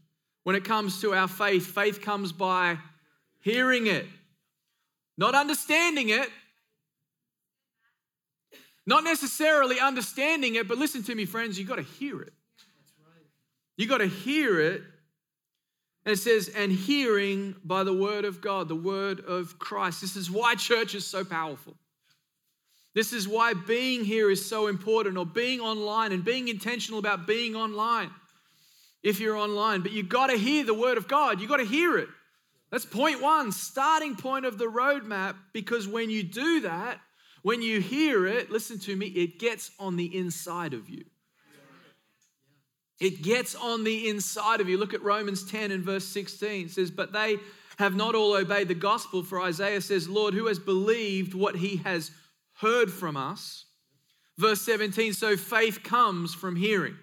when 0.43 0.55
it 0.55 0.63
comes 0.63 1.01
to 1.01 1.13
our 1.13 1.27
faith. 1.27 1.67
Faith 1.67 2.01
comes 2.01 2.31
by 2.31 2.77
hearing 3.41 3.87
it, 3.87 4.05
not 5.17 5.35
understanding 5.35 6.09
it, 6.09 6.29
not 8.87 9.03
necessarily 9.03 9.79
understanding 9.79 10.55
it, 10.55 10.67
but 10.67 10.77
listen 10.77 11.03
to 11.03 11.15
me, 11.15 11.25
friends, 11.25 11.57
you've 11.57 11.67
got 11.67 11.75
to 11.75 11.83
hear 11.83 12.21
it. 12.21 12.33
You've 13.77 13.89
got 13.89 13.97
to 13.97 14.07
hear 14.07 14.59
it. 14.59 14.83
And 16.05 16.13
it 16.13 16.17
says, 16.17 16.49
and 16.49 16.71
hearing 16.71 17.55
by 17.63 17.83
the 17.83 17.93
word 17.93 18.25
of 18.25 18.39
God, 18.39 18.67
the 18.67 18.75
word 18.75 19.21
of 19.21 19.57
Christ. 19.57 20.01
This 20.01 20.15
is 20.15 20.29
why 20.29 20.53
church 20.53 20.93
is 20.93 21.05
so 21.05 21.25
powerful. 21.25 21.75
This 22.93 23.11
is 23.11 23.27
why 23.27 23.53
being 23.53 24.05
here 24.05 24.29
is 24.29 24.47
so 24.47 24.67
important, 24.67 25.17
or 25.17 25.25
being 25.25 25.59
online 25.59 26.11
and 26.11 26.23
being 26.23 26.47
intentional 26.47 26.99
about 26.99 27.27
being 27.27 27.55
online 27.55 28.11
if 29.03 29.19
you're 29.19 29.35
online. 29.35 29.81
But 29.81 29.91
you've 29.91 30.07
got 30.07 30.27
to 30.27 30.37
hear 30.37 30.63
the 30.63 30.73
word 30.73 30.97
of 30.97 31.07
God, 31.07 31.41
you've 31.41 31.49
got 31.49 31.57
to 31.57 31.65
hear 31.65 31.97
it. 31.97 32.07
That's 32.71 32.85
point 32.85 33.21
one, 33.21 33.51
starting 33.51 34.15
point 34.15 34.45
of 34.45 34.57
the 34.57 34.65
roadmap, 34.65 35.35
because 35.53 35.87
when 35.87 36.09
you 36.09 36.23
do 36.23 36.61
that, 36.61 36.99
when 37.41 37.61
you 37.61 37.81
hear 37.81 38.25
it, 38.25 38.49
listen 38.49 38.79
to 38.79 38.95
me, 38.95 39.07
it 39.07 39.39
gets 39.39 39.71
on 39.79 39.97
the 39.97 40.17
inside 40.17 40.73
of 40.73 40.89
you. 40.89 41.03
It 42.99 43.21
gets 43.21 43.55
on 43.55 43.83
the 43.83 44.09
inside 44.09 44.61
of 44.61 44.69
you. 44.69 44.77
Look 44.77 44.93
at 44.93 45.03
Romans 45.03 45.49
10 45.49 45.71
and 45.71 45.83
verse 45.83 46.05
16. 46.05 46.67
It 46.67 46.71
says, 46.71 46.91
But 46.91 47.11
they 47.11 47.37
have 47.77 47.95
not 47.95 48.15
all 48.15 48.35
obeyed 48.35 48.69
the 48.69 48.75
gospel, 48.75 49.23
for 49.23 49.41
Isaiah 49.41 49.81
says, 49.81 50.07
Lord, 50.07 50.33
who 50.33 50.47
has 50.47 50.59
believed 50.59 51.33
what 51.33 51.55
he 51.55 51.77
has 51.77 52.11
heard 52.59 52.91
from 52.91 53.17
us? 53.17 53.65
Verse 54.37 54.61
17, 54.61 55.13
so 55.13 55.37
faith 55.37 55.83
comes 55.83 56.33
from 56.33 56.55
hearing, 56.55 56.95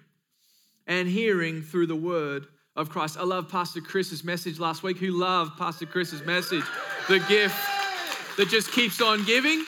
and 0.85 1.07
hearing 1.07 1.61
through 1.61 1.87
the 1.87 1.95
word 1.95 2.45
of 2.75 2.89
Christ. 2.89 3.17
I 3.17 3.23
love 3.23 3.49
Pastor 3.49 3.81
Chris's 3.81 4.23
message 4.23 4.59
last 4.59 4.83
week. 4.83 4.97
Who 4.97 5.11
loved 5.11 5.57
Pastor 5.57 5.85
Chris's 5.85 6.23
message? 6.23 6.63
The 7.07 7.19
gift 7.19 7.55
that 8.37 8.49
just 8.49 8.71
keeps 8.71 9.01
on 9.01 9.23
giving. 9.25 9.65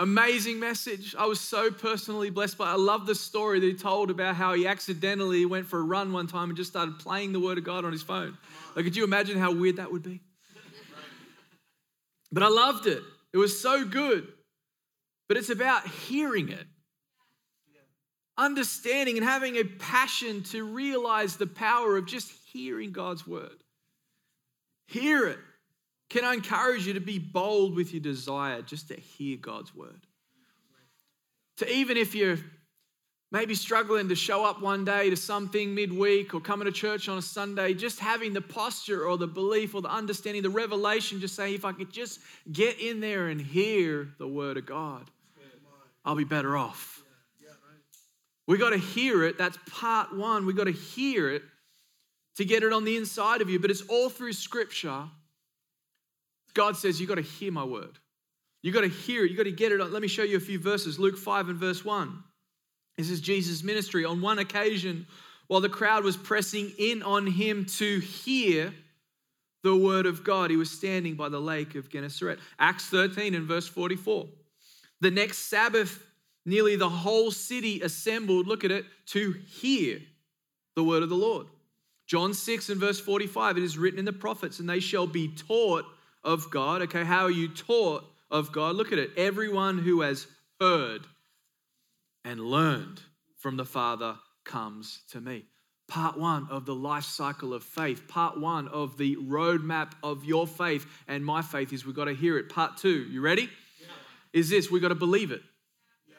Amazing 0.00 0.58
message. 0.58 1.14
I 1.16 1.26
was 1.26 1.38
so 1.38 1.70
personally 1.70 2.30
blessed 2.30 2.56
by. 2.56 2.70
It. 2.70 2.72
I 2.72 2.76
love 2.76 3.06
the 3.06 3.14
story 3.14 3.60
that 3.60 3.66
he 3.66 3.74
told 3.74 4.10
about 4.10 4.34
how 4.34 4.54
he 4.54 4.66
accidentally 4.66 5.44
went 5.44 5.66
for 5.66 5.78
a 5.78 5.82
run 5.82 6.12
one 6.12 6.26
time 6.26 6.48
and 6.48 6.56
just 6.56 6.70
started 6.70 6.98
playing 6.98 7.32
the 7.32 7.40
Word 7.40 7.58
of 7.58 7.64
God 7.64 7.84
on 7.84 7.92
his 7.92 8.02
phone. 8.02 8.36
Like, 8.74 8.84
could 8.84 8.96
you 8.96 9.04
imagine 9.04 9.38
how 9.38 9.52
weird 9.52 9.76
that 9.76 9.92
would 9.92 10.02
be? 10.02 10.20
But 12.34 12.42
I 12.42 12.48
loved 12.48 12.86
it. 12.86 13.02
It 13.34 13.36
was 13.36 13.60
so 13.60 13.84
good. 13.84 14.26
But 15.28 15.36
it's 15.36 15.50
about 15.50 15.86
hearing 15.86 16.48
it, 16.48 16.66
understanding, 18.38 19.18
and 19.18 19.24
having 19.24 19.56
a 19.56 19.64
passion 19.64 20.42
to 20.44 20.64
realize 20.64 21.36
the 21.36 21.46
power 21.46 21.96
of 21.96 22.06
just 22.06 22.32
hearing 22.52 22.92
God's 22.92 23.26
Word. 23.26 23.62
Hear 24.86 25.26
it. 25.28 25.38
Can 26.12 26.26
I 26.26 26.34
encourage 26.34 26.86
you 26.86 26.92
to 26.92 27.00
be 27.00 27.18
bold 27.18 27.74
with 27.74 27.94
your 27.94 28.02
desire 28.02 28.60
just 28.60 28.88
to 28.88 28.94
hear 28.94 29.38
God's 29.38 29.74
word? 29.74 30.06
To 31.56 31.72
even 31.72 31.96
if 31.96 32.14
you're 32.14 32.36
maybe 33.30 33.54
struggling 33.54 34.10
to 34.10 34.14
show 34.14 34.44
up 34.44 34.60
one 34.60 34.84
day 34.84 35.08
to 35.08 35.16
something 35.16 35.74
midweek 35.74 36.34
or 36.34 36.40
coming 36.42 36.66
to 36.66 36.70
church 36.70 37.08
on 37.08 37.16
a 37.16 37.22
Sunday, 37.22 37.72
just 37.72 37.98
having 37.98 38.34
the 38.34 38.42
posture 38.42 39.06
or 39.06 39.16
the 39.16 39.26
belief 39.26 39.74
or 39.74 39.80
the 39.80 39.90
understanding, 39.90 40.42
the 40.42 40.50
revelation, 40.50 41.18
just 41.18 41.34
say, 41.34 41.54
if 41.54 41.64
I 41.64 41.72
could 41.72 41.90
just 41.90 42.20
get 42.52 42.78
in 42.78 43.00
there 43.00 43.28
and 43.28 43.40
hear 43.40 44.10
the 44.18 44.28
word 44.28 44.58
of 44.58 44.66
God, 44.66 45.10
I'll 46.04 46.14
be 46.14 46.24
better 46.24 46.58
off. 46.58 47.02
We 48.46 48.58
got 48.58 48.70
to 48.70 48.78
hear 48.78 49.24
it. 49.24 49.38
That's 49.38 49.56
part 49.70 50.14
one. 50.14 50.44
We 50.44 50.52
got 50.52 50.64
to 50.64 50.72
hear 50.72 51.30
it 51.30 51.42
to 52.36 52.44
get 52.44 52.64
it 52.64 52.74
on 52.74 52.84
the 52.84 52.98
inside 52.98 53.40
of 53.40 53.48
you. 53.48 53.58
But 53.58 53.70
it's 53.70 53.82
all 53.88 54.10
through 54.10 54.34
scripture 54.34 55.04
God 56.54 56.76
says, 56.76 57.00
You've 57.00 57.08
got 57.08 57.16
to 57.16 57.22
hear 57.22 57.52
my 57.52 57.64
word. 57.64 57.98
You've 58.62 58.74
got 58.74 58.82
to 58.82 58.88
hear 58.88 59.24
it. 59.24 59.30
You've 59.30 59.38
got 59.38 59.44
to 59.44 59.52
get 59.52 59.72
it. 59.72 59.78
Let 59.78 60.02
me 60.02 60.08
show 60.08 60.22
you 60.22 60.36
a 60.36 60.40
few 60.40 60.58
verses. 60.58 60.98
Luke 60.98 61.16
5 61.16 61.48
and 61.48 61.58
verse 61.58 61.84
1. 61.84 62.22
This 62.96 63.10
is 63.10 63.20
Jesus' 63.20 63.62
ministry. 63.62 64.04
On 64.04 64.20
one 64.20 64.38
occasion, 64.38 65.06
while 65.48 65.60
the 65.60 65.68
crowd 65.68 66.04
was 66.04 66.16
pressing 66.16 66.72
in 66.78 67.02
on 67.02 67.26
him 67.26 67.64
to 67.64 67.98
hear 67.98 68.72
the 69.64 69.76
word 69.76 70.06
of 70.06 70.22
God, 70.24 70.50
he 70.50 70.56
was 70.56 70.70
standing 70.70 71.14
by 71.14 71.28
the 71.28 71.40
lake 71.40 71.74
of 71.74 71.88
Gennesaret. 71.88 72.38
Acts 72.58 72.86
13 72.86 73.34
and 73.34 73.46
verse 73.46 73.66
44. 73.66 74.26
The 75.00 75.10
next 75.10 75.50
Sabbath, 75.50 76.04
nearly 76.46 76.76
the 76.76 76.88
whole 76.88 77.30
city 77.32 77.80
assembled, 77.80 78.46
look 78.46 78.64
at 78.64 78.70
it, 78.70 78.84
to 79.06 79.32
hear 79.32 79.98
the 80.76 80.84
word 80.84 81.02
of 81.02 81.08
the 81.08 81.16
Lord. 81.16 81.48
John 82.06 82.34
6 82.34 82.68
and 82.68 82.80
verse 82.80 83.00
45, 83.00 83.56
it 83.56 83.64
is 83.64 83.78
written 83.78 83.98
in 83.98 84.04
the 84.04 84.12
prophets, 84.12 84.60
and 84.60 84.68
they 84.68 84.80
shall 84.80 85.06
be 85.06 85.28
taught 85.28 85.84
of 86.24 86.50
God. 86.50 86.82
Okay, 86.82 87.04
how 87.04 87.24
are 87.24 87.30
you 87.30 87.48
taught 87.48 88.04
of 88.30 88.52
God? 88.52 88.76
Look 88.76 88.92
at 88.92 88.98
it. 88.98 89.10
Everyone 89.16 89.78
who 89.78 90.02
has 90.02 90.26
heard 90.60 91.06
and 92.24 92.40
learned 92.40 93.00
from 93.38 93.56
the 93.56 93.64
Father 93.64 94.16
comes 94.44 95.00
to 95.10 95.20
me. 95.20 95.44
Part 95.88 96.18
one 96.18 96.46
of 96.50 96.64
the 96.64 96.74
life 96.74 97.04
cycle 97.04 97.52
of 97.52 97.62
faith. 97.62 98.08
Part 98.08 98.40
one 98.40 98.68
of 98.68 98.96
the 98.96 99.16
roadmap 99.16 99.92
of 100.02 100.24
your 100.24 100.46
faith 100.46 100.86
and 101.08 101.24
my 101.24 101.42
faith 101.42 101.72
is 101.72 101.84
we've 101.84 101.94
got 101.94 102.06
to 102.06 102.14
hear 102.14 102.38
it. 102.38 102.48
Part 102.48 102.76
two, 102.78 103.06
you 103.10 103.20
ready? 103.20 103.50
Yeah. 103.80 103.86
Is 104.32 104.48
this 104.48 104.70
we've 104.70 104.80
got 104.80 104.88
to 104.88 104.94
believe 104.94 105.32
it. 105.32 105.42
Yeah. 106.08 106.14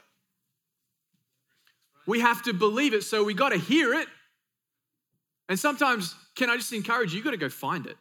We 2.05 2.19
have 2.19 2.43
to 2.43 2.53
believe 2.53 2.93
it, 2.93 3.03
so 3.03 3.23
we 3.23 3.33
got 3.33 3.49
to 3.49 3.57
hear 3.57 3.93
it. 3.93 4.07
And 5.49 5.57
sometimes, 5.57 6.15
can 6.35 6.49
I 6.49 6.57
just 6.57 6.71
encourage 6.73 7.11
you, 7.11 7.19
you 7.19 7.23
got 7.23 7.31
to 7.31 7.37
go 7.37 7.49
find 7.49 7.85
it. 7.85 7.97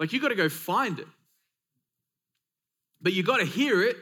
Like 0.00 0.14
you 0.14 0.20
got 0.20 0.28
to 0.28 0.34
go 0.34 0.48
find 0.48 0.98
it. 0.98 1.06
But 3.02 3.12
you 3.12 3.22
got 3.22 3.36
to 3.36 3.44
hear 3.44 3.82
it. 3.82 3.96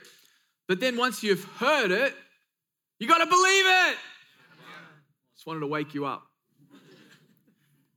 But 0.69 0.81
then 0.81 0.97
once 0.97 1.23
you've 1.23 1.45
heard 1.45 1.91
it, 1.91 2.15
you 3.01 3.09
got 3.09 3.19
to 3.19 3.27
believe 3.27 3.65
it. 3.67 3.97
Just 5.35 5.47
wanted 5.47 5.61
to 5.61 5.67
wake 5.67 5.95
you 5.95 6.07
up. 6.07 6.23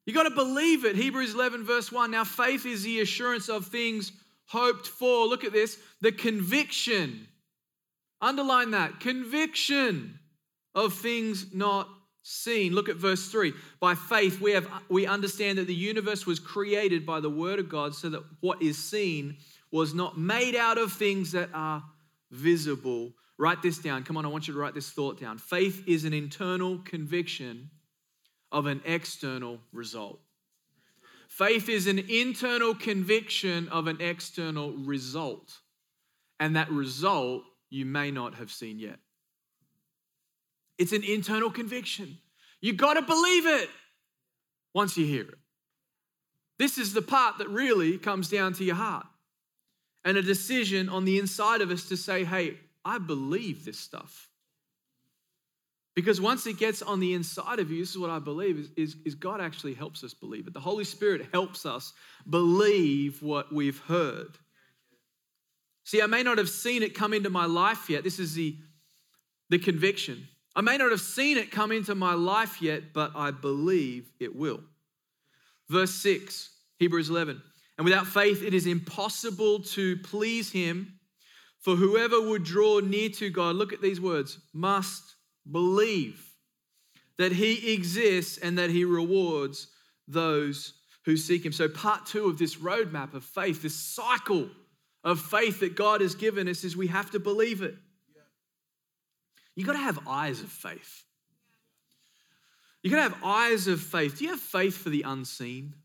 You 0.05 0.13
got 0.13 0.24
to 0.24 0.31
believe 0.31 0.84
it. 0.84 0.96
Hebrews 0.96 1.36
11, 1.36 1.63
verse 1.63 1.91
1. 1.91 2.12
Now, 2.12 2.24
faith 2.24 2.65
is 2.65 2.84
the 2.84 3.01
assurance 3.01 3.50
of 3.50 3.67
things 3.67 4.12
hoped 4.48 4.88
for. 4.88 5.27
Look 5.27 5.43
at 5.43 5.53
this 5.53 5.77
the 6.01 6.12
conviction. 6.12 7.27
Underline 8.20 8.72
that 8.72 9.00
conviction 9.00 10.20
of 10.75 10.93
things 10.93 11.53
not 11.53 11.88
seen. 12.24 12.74
Look 12.74 12.90
at 12.90 12.98
verse 12.98 13.28
3. 13.28 13.54
By 13.80 13.96
faith 13.96 14.40
we 14.40 14.51
have 14.51 14.68
we 14.90 15.06
understand 15.06 15.58
that 15.58 15.68
the 15.68 15.74
universe 15.74 16.25
was 16.25 16.40
created 16.40 17.06
by 17.06 17.20
the 17.20 17.30
word 17.30 17.60
of 17.60 17.70
God 17.70 17.96
so 17.96 18.10
that 18.10 18.24
what 18.42 18.62
is 18.62 18.78
seen 18.78 19.38
was 19.72 19.94
not 19.94 20.18
made 20.18 20.56
out 20.56 20.78
of 20.78 20.92
things 20.92 21.32
that 21.32 21.50
are 21.54 21.84
visible. 22.32 23.13
Write 23.38 23.62
this 23.62 23.80
down. 23.80 24.04
Come 24.04 24.18
on, 24.18 24.25
I 24.25 24.30
want 24.30 24.48
you 24.48 24.54
to 24.54 24.60
write 24.60 24.75
this 24.75 24.92
thought 24.92 25.20
down. 25.20 25.38
Faith 25.38 25.84
is 25.88 26.06
an 26.06 26.13
internal 26.13 26.78
conviction 26.80 27.70
of 28.51 28.66
an 28.66 28.82
external 28.86 29.60
result. 29.72 30.20
Faith 31.28 31.70
is 31.70 31.88
an 31.88 31.98
internal 31.98 32.75
conviction 32.75 33.70
of 33.70 33.88
an 33.88 34.01
external 34.01 34.74
result. 34.74 35.60
And 36.40 36.56
that 36.56 36.70
result 36.70 37.44
you 37.70 37.86
may 37.86 38.12
not 38.12 38.36
have 38.36 38.51
seen 38.51 38.80
yet. 38.80 39.00
It's 40.81 40.93
an 40.93 41.03
internal 41.03 41.51
conviction. 41.51 42.17
You 42.59 42.73
got 42.73 42.95
to 42.95 43.03
believe 43.03 43.45
it 43.45 43.69
once 44.73 44.97
you 44.97 45.05
hear 45.05 45.21
it. 45.21 45.38
This 46.57 46.79
is 46.79 46.91
the 46.91 47.03
part 47.03 47.38
that 47.38 47.50
really 47.50 48.00
comes 48.00 48.29
down 48.29 48.53
to 48.53 48.63
your 48.63 48.73
heart 48.73 49.05
and 50.03 50.17
a 50.17 50.23
decision 50.23 50.89
on 50.89 51.05
the 51.05 51.19
inside 51.19 51.61
of 51.61 51.69
us 51.69 51.89
to 51.89 51.97
say, 51.97 52.23
hey, 52.23 52.57
I 52.83 52.97
believe 52.97 53.63
this 53.63 53.77
stuff. 53.77 54.27
Because 55.95 56.19
once 56.19 56.47
it 56.47 56.57
gets 56.57 56.81
on 56.81 57.00
the 57.00 57.13
inside 57.13 57.59
of 57.59 57.69
you, 57.69 57.81
this 57.81 57.91
is 57.91 58.00
what 58.00 58.09
I 58.09 58.17
believe, 58.17 58.57
is, 58.57 58.69
is, 58.75 58.95
is, 59.05 59.13
God 59.13 59.39
actually 59.39 59.75
helps 59.75 60.03
us 60.03 60.15
believe 60.15 60.47
it. 60.47 60.53
The 60.55 60.59
Holy 60.59 60.83
Spirit 60.83 61.27
helps 61.31 61.63
us 61.63 61.93
believe 62.27 63.21
what 63.21 63.53
we've 63.53 63.79
heard. 63.81 64.35
See, 65.83 66.01
I 66.01 66.07
may 66.07 66.23
not 66.23 66.39
have 66.39 66.50
seen 66.50 66.81
it 66.81 66.95
come 66.95 67.13
into 67.13 67.29
my 67.29 67.45
life 67.45 67.88
yet. 67.88 68.03
This 68.03 68.17
is 68.17 68.33
the, 68.33 68.57
the 69.51 69.59
conviction. 69.59 70.27
I 70.55 70.62
may 70.62 70.77
not 70.77 70.91
have 70.91 71.01
seen 71.01 71.38
it 71.38 71.51
come 71.51 71.72
into 71.72 71.96
my 71.96 72.13
life 72.13 72.62
yet, 72.62 72.93
but 72.93 73.12
I 73.15 73.31
believe 73.31 74.12
it 74.20 74.36
will. 74.36 74.62
Verse 75.70 75.93
6, 75.93 76.50
Hebrews 76.79 77.10
11. 77.10 77.41
And 77.77 77.86
without 77.86 78.05
faith, 78.05 78.43
it 78.43 78.53
is 78.53 78.67
impossible 78.67 79.62
to 79.63 79.98
please 79.98 80.51
him. 80.51 81.00
For 81.62 81.75
whoever 81.75 82.20
would 82.20 82.43
draw 82.43 82.79
near 82.79 83.10
to 83.10 83.29
God, 83.29 83.55
look 83.55 83.72
at 83.72 83.81
these 83.81 84.01
words, 84.01 84.39
must 84.53 85.15
believe 85.50 86.27
that 87.17 87.31
he 87.31 87.74
exists 87.74 88.38
and 88.39 88.58
that 88.58 88.72
he 88.72 88.84
rewards 88.84 89.67
those 90.08 90.74
who 91.05 91.15
seek 91.15 91.46
him. 91.46 91.51
So, 91.51 91.70
part 91.70 92.05
two 92.05 92.27
of 92.27 92.38
this 92.38 92.55
roadmap 92.55 93.13
of 93.13 93.24
faith, 93.24 93.62
this 93.62 93.75
cycle 93.75 94.50
of 95.03 95.20
faith 95.20 95.60
that 95.62 95.75
God 95.75 96.01
has 96.01 96.15
given 96.15 96.48
us, 96.48 96.63
is 96.63 96.75
we 96.75 96.88
have 96.88 97.12
to 97.12 97.20
believe 97.20 97.62
it. 97.62 97.75
You 99.55 99.65
got 99.65 99.74
to 99.74 99.79
have 99.79 100.08
eyes 100.08 100.41
of 100.41 100.50
faith. 100.50 101.03
You 102.84 102.89
got 102.89 102.98
to 102.98 103.03
have 103.03 103.24
eyes 103.24 103.67
of 103.67 103.79
faith. 103.79 104.17
Do 104.17 104.25
you 104.25 104.31
have 104.31 104.39
faith 104.39 104.77
for 104.77 104.89
the 104.89 105.03
unseen? 105.03 105.75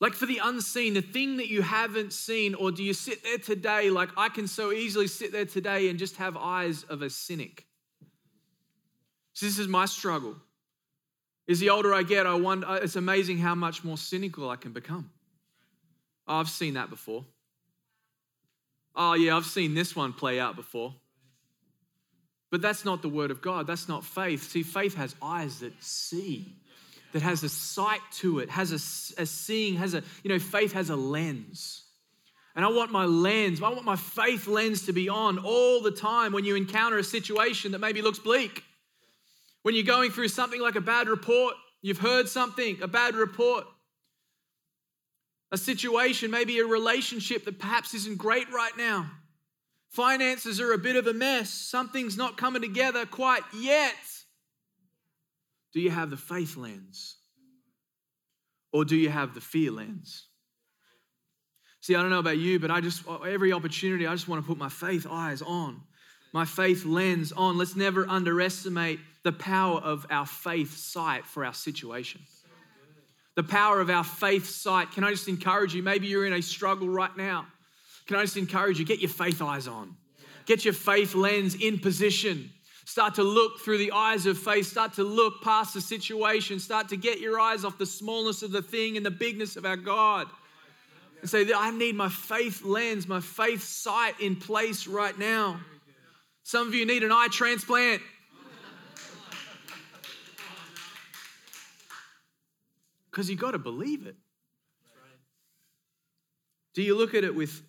Like 0.00 0.14
for 0.14 0.24
the 0.24 0.40
unseen, 0.42 0.94
the 0.94 1.02
thing 1.02 1.36
that 1.36 1.48
you 1.48 1.60
haven't 1.60 2.14
seen, 2.14 2.54
or 2.54 2.72
do 2.72 2.82
you 2.82 2.94
sit 2.94 3.22
there 3.22 3.36
today 3.36 3.90
like 3.90 4.08
I 4.16 4.30
can 4.30 4.46
so 4.46 4.72
easily 4.72 5.06
sit 5.06 5.30
there 5.30 5.44
today 5.44 5.90
and 5.90 5.98
just 5.98 6.16
have 6.16 6.38
eyes 6.38 6.84
of 6.84 7.02
a 7.02 7.10
cynic? 7.10 7.66
So 9.34 9.44
this 9.44 9.58
is 9.58 9.68
my 9.68 9.84
struggle. 9.84 10.36
Is 11.46 11.60
the 11.60 11.70
older 11.70 11.92
I 11.92 12.02
get, 12.02 12.26
I 12.26 12.34
wonder, 12.34 12.66
uh, 12.66 12.76
it's 12.76 12.96
amazing 12.96 13.38
how 13.38 13.54
much 13.54 13.84
more 13.84 13.98
cynical 13.98 14.48
I 14.48 14.56
can 14.56 14.72
become. 14.72 15.10
Oh, 16.26 16.36
I've 16.36 16.48
seen 16.48 16.74
that 16.74 16.88
before. 16.88 17.26
Oh, 18.94 19.14
yeah, 19.14 19.36
I've 19.36 19.46
seen 19.46 19.74
this 19.74 19.94
one 19.94 20.12
play 20.12 20.40
out 20.40 20.56
before. 20.56 20.94
But 22.50 22.62
that's 22.62 22.84
not 22.84 23.02
the 23.02 23.08
word 23.08 23.30
of 23.30 23.40
God. 23.40 23.66
That's 23.66 23.88
not 23.88 24.04
faith. 24.04 24.50
See, 24.50 24.62
faith 24.62 24.94
has 24.96 25.14
eyes 25.22 25.60
that 25.60 25.72
see, 25.82 26.52
that 27.12 27.22
has 27.22 27.42
a 27.44 27.48
sight 27.48 28.00
to 28.14 28.40
it, 28.40 28.50
has 28.50 28.72
a, 28.72 29.22
a 29.22 29.26
seeing, 29.26 29.76
has 29.76 29.94
a, 29.94 30.02
you 30.24 30.30
know, 30.30 30.38
faith 30.38 30.72
has 30.72 30.90
a 30.90 30.96
lens. 30.96 31.84
And 32.56 32.64
I 32.64 32.68
want 32.68 32.90
my 32.90 33.04
lens, 33.04 33.62
I 33.62 33.68
want 33.68 33.84
my 33.84 33.96
faith 33.96 34.48
lens 34.48 34.86
to 34.86 34.92
be 34.92 35.08
on 35.08 35.38
all 35.38 35.80
the 35.80 35.92
time 35.92 36.32
when 36.32 36.44
you 36.44 36.56
encounter 36.56 36.98
a 36.98 37.04
situation 37.04 37.72
that 37.72 37.78
maybe 37.78 38.02
looks 38.02 38.18
bleak. 38.18 38.64
When 39.62 39.74
you're 39.74 39.84
going 39.84 40.10
through 40.10 40.28
something 40.28 40.60
like 40.60 40.74
a 40.74 40.80
bad 40.80 41.08
report, 41.08 41.54
you've 41.82 41.98
heard 41.98 42.28
something, 42.28 42.78
a 42.82 42.88
bad 42.88 43.14
report, 43.14 43.64
a 45.52 45.58
situation, 45.58 46.30
maybe 46.30 46.58
a 46.58 46.66
relationship 46.66 47.44
that 47.44 47.58
perhaps 47.58 47.94
isn't 47.94 48.18
great 48.18 48.50
right 48.52 48.76
now. 48.76 49.10
Finances 49.90 50.60
are 50.60 50.72
a 50.72 50.78
bit 50.78 50.96
of 50.96 51.06
a 51.06 51.12
mess. 51.12 51.50
Something's 51.50 52.16
not 52.16 52.36
coming 52.36 52.62
together 52.62 53.06
quite 53.06 53.42
yet. 53.52 53.94
Do 55.72 55.80
you 55.80 55.90
have 55.90 56.10
the 56.10 56.16
faith 56.16 56.56
lens? 56.56 57.16
Or 58.72 58.84
do 58.84 58.96
you 58.96 59.10
have 59.10 59.34
the 59.34 59.40
fear 59.40 59.72
lens? 59.72 60.26
See, 61.80 61.94
I 61.94 62.02
don't 62.02 62.10
know 62.10 62.18
about 62.20 62.38
you, 62.38 62.60
but 62.60 62.70
I 62.70 62.80
just, 62.80 63.02
every 63.26 63.52
opportunity, 63.52 64.06
I 64.06 64.12
just 64.12 64.28
want 64.28 64.44
to 64.44 64.46
put 64.46 64.58
my 64.58 64.68
faith 64.68 65.06
eyes 65.10 65.42
on, 65.42 65.80
my 66.32 66.44
faith 66.44 66.84
lens 66.84 67.32
on. 67.32 67.58
Let's 67.58 67.74
never 67.74 68.08
underestimate 68.08 69.00
the 69.24 69.32
power 69.32 69.80
of 69.80 70.06
our 70.10 70.26
faith 70.26 70.76
sight 70.76 71.26
for 71.26 71.44
our 71.44 71.54
situation. 71.54 72.20
The 73.34 73.42
power 73.42 73.80
of 73.80 73.90
our 73.90 74.04
faith 74.04 74.46
sight. 74.46 74.92
Can 74.92 75.02
I 75.02 75.10
just 75.10 75.26
encourage 75.26 75.74
you? 75.74 75.82
Maybe 75.82 76.06
you're 76.06 76.26
in 76.26 76.32
a 76.32 76.42
struggle 76.42 76.88
right 76.88 77.16
now. 77.16 77.46
Can 78.10 78.18
I 78.18 78.22
just 78.22 78.36
encourage 78.36 78.80
you? 78.80 78.84
Get 78.84 78.98
your 78.98 79.08
faith 79.08 79.40
eyes 79.40 79.68
on, 79.68 79.94
get 80.44 80.64
your 80.64 80.74
faith 80.74 81.14
lens 81.14 81.54
in 81.54 81.78
position. 81.78 82.50
Start 82.84 83.14
to 83.14 83.22
look 83.22 83.60
through 83.60 83.78
the 83.78 83.92
eyes 83.92 84.26
of 84.26 84.36
faith. 84.36 84.66
Start 84.66 84.94
to 84.94 85.04
look 85.04 85.42
past 85.42 85.74
the 85.74 85.80
situation. 85.80 86.58
Start 86.58 86.88
to 86.88 86.96
get 86.96 87.20
your 87.20 87.38
eyes 87.38 87.64
off 87.64 87.78
the 87.78 87.86
smallness 87.86 88.42
of 88.42 88.50
the 88.50 88.62
thing 88.62 88.96
and 88.96 89.06
the 89.06 89.12
bigness 89.12 89.54
of 89.54 89.64
our 89.64 89.76
God. 89.76 90.26
And 91.20 91.30
say, 91.30 91.46
I 91.54 91.70
need 91.70 91.94
my 91.94 92.08
faith 92.08 92.64
lens, 92.64 93.06
my 93.06 93.20
faith 93.20 93.62
sight 93.62 94.18
in 94.18 94.34
place 94.34 94.88
right 94.88 95.16
now. 95.16 95.60
Some 96.42 96.66
of 96.66 96.74
you 96.74 96.84
need 96.86 97.04
an 97.04 97.12
eye 97.12 97.28
transplant. 97.30 98.02
Because 103.08 103.30
you 103.30 103.36
got 103.36 103.52
to 103.52 103.58
believe 103.58 104.06
it. 104.06 104.16
Do 106.74 106.82
you 106.82 106.96
look 106.96 107.14
at 107.14 107.22
it 107.22 107.34
with 107.34 107.62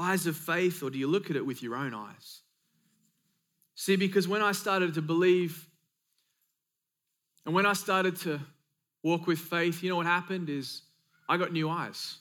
eyes 0.00 0.26
of 0.26 0.36
faith 0.36 0.82
or 0.82 0.90
do 0.90 0.98
you 0.98 1.06
look 1.06 1.30
at 1.30 1.36
it 1.36 1.44
with 1.44 1.62
your 1.62 1.76
own 1.76 1.94
eyes? 1.94 2.40
See, 3.74 3.96
because 3.96 4.26
when 4.26 4.42
I 4.42 4.52
started 4.52 4.94
to 4.94 5.02
believe 5.02 5.66
and 7.46 7.54
when 7.54 7.66
I 7.66 7.72
started 7.72 8.16
to 8.20 8.40
walk 9.02 9.26
with 9.26 9.38
faith, 9.38 9.82
you 9.82 9.88
know 9.88 9.96
what 9.96 10.06
happened 10.06 10.48
is 10.50 10.82
I 11.28 11.36
got 11.36 11.52
new 11.52 11.68
eyes. 11.68 12.18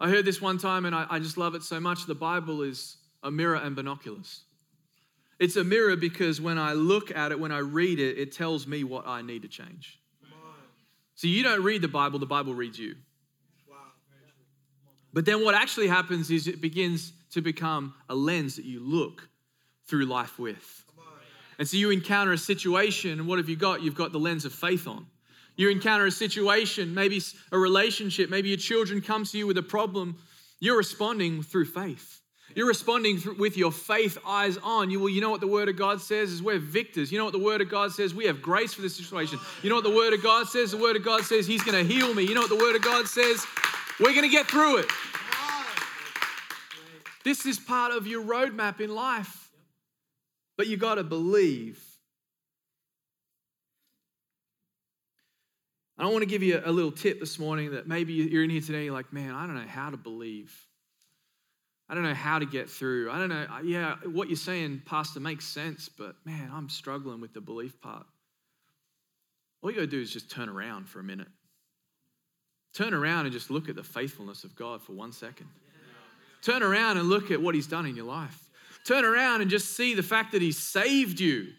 I 0.00 0.10
heard 0.10 0.24
this 0.24 0.40
one 0.40 0.58
time 0.58 0.84
and 0.84 0.94
I, 0.94 1.06
I 1.08 1.18
just 1.18 1.38
love 1.38 1.54
it 1.54 1.62
so 1.62 1.78
much. 1.78 2.06
The 2.06 2.14
Bible 2.14 2.62
is 2.62 2.96
a 3.22 3.30
mirror 3.30 3.56
and 3.56 3.76
binoculars. 3.76 4.42
It's 5.38 5.56
a 5.56 5.64
mirror 5.64 5.96
because 5.96 6.40
when 6.40 6.58
I 6.58 6.72
look 6.72 7.14
at 7.14 7.32
it, 7.32 7.38
when 7.38 7.52
I 7.52 7.58
read 7.58 7.98
it, 7.98 8.18
it 8.18 8.32
tells 8.32 8.66
me 8.66 8.84
what 8.84 9.06
I 9.06 9.22
need 9.22 9.42
to 9.42 9.48
change. 9.48 10.00
So 11.14 11.28
you 11.28 11.42
don't 11.42 11.62
read 11.62 11.82
the 11.82 11.88
Bible, 11.88 12.18
the 12.18 12.26
Bible 12.26 12.54
reads 12.54 12.78
you. 12.78 12.96
But 15.14 15.24
then 15.24 15.44
what 15.44 15.54
actually 15.54 15.86
happens 15.86 16.30
is 16.30 16.48
it 16.48 16.60
begins 16.60 17.12
to 17.30 17.40
become 17.40 17.94
a 18.08 18.14
lens 18.14 18.56
that 18.56 18.64
you 18.64 18.80
look 18.80 19.26
through 19.86 20.06
life 20.06 20.38
with. 20.38 20.84
And 21.58 21.68
so 21.68 21.76
you 21.76 21.90
encounter 21.90 22.32
a 22.32 22.38
situation, 22.38 23.12
and 23.12 23.28
what 23.28 23.38
have 23.38 23.48
you 23.48 23.54
got? 23.54 23.80
You've 23.80 23.94
got 23.94 24.10
the 24.10 24.18
lens 24.18 24.44
of 24.44 24.52
faith 24.52 24.88
on. 24.88 25.06
You 25.56 25.70
encounter 25.70 26.04
a 26.04 26.10
situation, 26.10 26.92
maybe 26.94 27.22
a 27.52 27.58
relationship, 27.58 28.28
maybe 28.28 28.48
your 28.48 28.58
children 28.58 29.00
come 29.00 29.24
to 29.24 29.38
you 29.38 29.46
with 29.46 29.56
a 29.56 29.62
problem. 29.62 30.18
You're 30.58 30.76
responding 30.76 31.44
through 31.44 31.66
faith. 31.66 32.20
You're 32.56 32.66
responding 32.66 33.20
with 33.38 33.56
your 33.56 33.70
faith 33.70 34.18
eyes 34.26 34.58
on. 34.64 34.90
You, 34.90 34.98
well, 34.98 35.08
you 35.08 35.20
know 35.20 35.30
what 35.30 35.40
the 35.40 35.46
Word 35.46 35.68
of 35.68 35.76
God 35.76 36.00
says 36.00 36.30
is 36.30 36.42
we're 36.42 36.58
victors. 36.58 37.12
You 37.12 37.18
know 37.18 37.24
what 37.24 37.32
the 37.32 37.38
Word 37.38 37.60
of 37.60 37.68
God 37.68 37.92
says? 37.92 38.14
We 38.14 38.26
have 38.26 38.42
grace 38.42 38.74
for 38.74 38.82
this 38.82 38.96
situation. 38.96 39.38
You 39.62 39.70
know 39.70 39.76
what 39.76 39.84
the 39.84 39.94
Word 39.94 40.12
of 40.12 40.22
God 40.22 40.48
says? 40.48 40.72
The 40.72 40.76
Word 40.76 40.96
of 40.96 41.04
God 41.04 41.22
says 41.22 41.46
He's 41.46 41.62
going 41.62 41.86
to 41.86 41.92
heal 41.92 42.12
me. 42.14 42.24
You 42.24 42.34
know 42.34 42.40
what 42.40 42.50
the 42.50 42.56
Word 42.56 42.74
of 42.74 42.82
God 42.82 43.06
says? 43.06 43.44
We're 44.00 44.12
going 44.14 44.22
to 44.22 44.28
get 44.28 44.46
through 44.46 44.78
it. 44.78 44.86
This 47.24 47.46
is 47.46 47.58
part 47.58 47.92
of 47.92 48.06
your 48.06 48.22
roadmap 48.22 48.80
in 48.80 48.94
life. 48.94 49.50
But 50.56 50.66
you 50.66 50.76
got 50.76 50.96
to 50.96 51.04
believe. 51.04 51.82
I 55.96 56.02
don't 56.02 56.12
want 56.12 56.22
to 56.22 56.28
give 56.28 56.42
you 56.42 56.60
a 56.64 56.72
little 56.72 56.92
tip 56.92 57.20
this 57.20 57.38
morning 57.38 57.72
that 57.72 57.86
maybe 57.86 58.12
you're 58.12 58.42
in 58.42 58.50
here 58.50 58.60
today, 58.60 58.84
you're 58.84 58.92
like, 58.92 59.12
man, 59.12 59.32
I 59.32 59.46
don't 59.46 59.54
know 59.54 59.66
how 59.66 59.90
to 59.90 59.96
believe. 59.96 60.52
I 61.88 61.94
don't 61.94 62.02
know 62.02 62.14
how 62.14 62.38
to 62.38 62.46
get 62.46 62.68
through. 62.68 63.10
I 63.10 63.18
don't 63.18 63.28
know. 63.28 63.46
Yeah, 63.62 63.96
what 64.04 64.28
you're 64.28 64.36
saying, 64.36 64.82
Pastor, 64.86 65.20
makes 65.20 65.44
sense, 65.44 65.88
but 65.88 66.16
man, 66.24 66.50
I'm 66.52 66.68
struggling 66.68 67.20
with 67.20 67.32
the 67.32 67.40
belief 67.40 67.80
part. 67.80 68.06
All 69.62 69.70
you 69.70 69.76
got 69.76 69.82
to 69.82 69.86
do 69.86 70.00
is 70.00 70.12
just 70.12 70.30
turn 70.30 70.48
around 70.48 70.88
for 70.88 70.98
a 70.98 71.04
minute. 71.04 71.28
Turn 72.74 72.92
around 72.92 73.26
and 73.26 73.32
just 73.32 73.50
look 73.50 73.68
at 73.68 73.76
the 73.76 73.84
faithfulness 73.84 74.42
of 74.42 74.54
God 74.56 74.82
for 74.82 74.92
one 74.92 75.12
second. 75.12 75.46
Turn 76.42 76.62
around 76.62 76.98
and 76.98 77.08
look 77.08 77.30
at 77.30 77.40
what 77.40 77.54
He's 77.54 77.68
done 77.68 77.86
in 77.86 77.96
your 77.96 78.04
life. 78.04 78.50
Turn 78.84 79.04
around 79.04 79.40
and 79.40 79.50
just 79.50 79.76
see 79.76 79.94
the 79.94 80.02
fact 80.02 80.32
that 80.32 80.42
He 80.42 80.52
saved 80.52 81.20
you. 81.20 81.52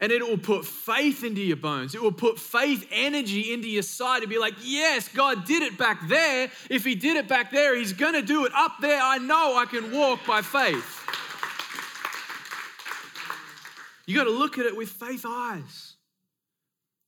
And 0.00 0.12
it 0.12 0.20
will 0.20 0.38
put 0.38 0.64
faith 0.64 1.24
into 1.24 1.40
your 1.40 1.56
bones. 1.56 1.94
It 1.94 2.02
will 2.02 2.12
put 2.12 2.38
faith 2.38 2.86
energy 2.92 3.52
into 3.52 3.68
your 3.68 3.82
side 3.82 4.22
to 4.22 4.28
be 4.28 4.36
like, 4.36 4.54
yes, 4.62 5.08
God 5.08 5.44
did 5.44 5.62
it 5.62 5.78
back 5.78 6.06
there. 6.08 6.50
If 6.68 6.84
He 6.84 6.96
did 6.96 7.16
it 7.16 7.28
back 7.28 7.50
there, 7.50 7.76
He's 7.76 7.92
going 7.92 8.14
to 8.14 8.22
do 8.22 8.44
it 8.44 8.52
up 8.54 8.76
there. 8.80 9.00
I 9.02 9.18
know 9.18 9.56
I 9.56 9.64
can 9.64 9.90
walk 9.90 10.26
by 10.26 10.42
faith. 10.42 10.98
You 14.06 14.16
got 14.16 14.24
to 14.24 14.30
look 14.30 14.58
at 14.58 14.66
it 14.66 14.76
with 14.76 14.90
faith 14.90 15.24
eyes. 15.26 15.91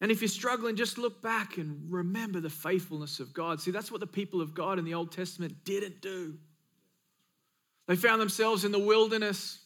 And 0.00 0.10
if 0.10 0.20
you're 0.20 0.28
struggling, 0.28 0.76
just 0.76 0.98
look 0.98 1.22
back 1.22 1.56
and 1.56 1.86
remember 1.88 2.40
the 2.40 2.50
faithfulness 2.50 3.20
of 3.20 3.32
God. 3.32 3.60
See, 3.60 3.70
that's 3.70 3.90
what 3.90 4.00
the 4.00 4.06
people 4.06 4.40
of 4.40 4.54
God 4.54 4.78
in 4.78 4.84
the 4.84 4.94
Old 4.94 5.12
Testament 5.12 5.64
didn't 5.64 6.00
do. 6.00 6.36
They 7.86 7.96
found 7.96 8.20
themselves 8.20 8.64
in 8.64 8.72
the 8.72 8.78
wilderness. 8.78 9.60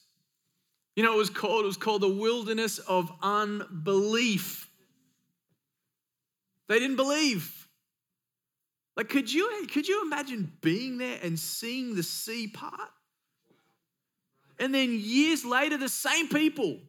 You 0.95 1.03
know, 1.03 1.13
it 1.13 1.17
was 1.17 1.29
called, 1.29 1.63
it 1.63 1.67
was 1.67 1.77
called 1.77 2.01
the 2.01 2.09
wilderness 2.09 2.79
of 2.79 3.11
unbelief. 3.21 4.69
They 6.67 6.79
didn't 6.79 6.97
believe. 6.97 7.67
Like, 8.95 9.09
could 9.09 9.31
you, 9.31 9.67
could 9.71 9.87
you 9.87 10.03
imagine 10.03 10.51
being 10.61 10.97
there 10.97 11.17
and 11.23 11.39
seeing 11.39 11.95
the 11.95 12.03
sea 12.03 12.47
part? 12.47 12.91
And 14.59 14.73
then 14.73 14.89
years 14.91 15.45
later, 15.45 15.77
the 15.77 15.89
same 15.89 16.27
people 16.27 16.79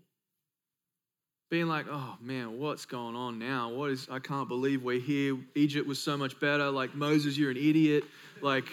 being 1.51 1.67
like, 1.67 1.87
oh 1.91 2.17
man, 2.21 2.59
what's 2.59 2.87
going 2.87 3.17
on 3.17 3.39
now? 3.39 3.71
What 3.71 3.91
is, 3.91 4.09
I 4.11 4.21
can't 4.21 4.49
believe 4.49 4.83
we're 4.83 5.01
here. 5.01 5.37
Egypt 5.55 5.87
was 5.87 6.01
so 6.01 6.17
much 6.17 6.39
better. 6.41 6.71
Like, 6.71 6.95
Moses, 6.95 7.37
you're 7.37 7.51
an 7.51 7.57
idiot. 7.57 8.05
Like, 8.41 8.65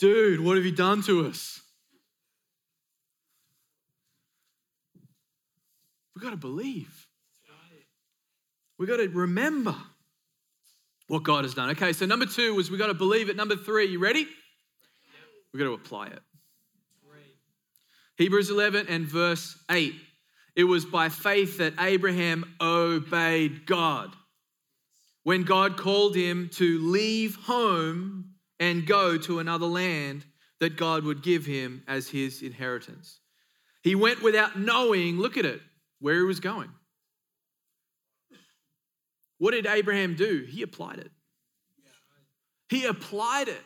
Dude, 0.00 0.40
what 0.40 0.56
have 0.56 0.64
you 0.64 0.72
done 0.72 1.02
to 1.02 1.26
us? 1.26 1.60
We've 6.16 6.22
got 6.22 6.30
to 6.30 6.38
believe. 6.38 7.06
We've 8.78 8.88
got 8.88 8.96
to 8.96 9.08
remember 9.08 9.74
what 11.08 11.22
God 11.22 11.44
has 11.44 11.52
done. 11.52 11.68
Okay, 11.70 11.92
so 11.92 12.06
number 12.06 12.24
two 12.24 12.54
was 12.54 12.70
we've 12.70 12.80
got 12.80 12.86
to 12.86 12.94
believe 12.94 13.28
it. 13.28 13.36
Number 13.36 13.56
three, 13.56 13.88
you 13.88 13.98
ready? 13.98 14.26
We've 15.52 15.60
got 15.60 15.66
to 15.66 15.74
apply 15.74 16.06
it. 16.06 16.20
Hebrews 18.20 18.50
11 18.50 18.88
and 18.90 19.06
verse 19.06 19.56
8. 19.70 19.94
It 20.54 20.64
was 20.64 20.84
by 20.84 21.08
faith 21.08 21.56
that 21.56 21.72
Abraham 21.80 22.54
obeyed 22.60 23.64
God. 23.64 24.14
When 25.22 25.44
God 25.44 25.78
called 25.78 26.14
him 26.14 26.50
to 26.56 26.78
leave 26.80 27.36
home 27.36 28.34
and 28.58 28.86
go 28.86 29.16
to 29.16 29.38
another 29.38 29.64
land 29.64 30.26
that 30.58 30.76
God 30.76 31.04
would 31.04 31.22
give 31.22 31.46
him 31.46 31.82
as 31.88 32.10
his 32.10 32.42
inheritance. 32.42 33.20
He 33.82 33.94
went 33.94 34.22
without 34.22 34.58
knowing, 34.58 35.16
look 35.16 35.38
at 35.38 35.46
it, 35.46 35.62
where 35.98 36.16
he 36.16 36.24
was 36.24 36.40
going. 36.40 36.68
What 39.38 39.52
did 39.52 39.64
Abraham 39.64 40.14
do? 40.14 40.46
He 40.46 40.60
applied 40.60 40.98
it. 40.98 41.10
He 42.68 42.84
applied 42.84 43.48
it. 43.48 43.62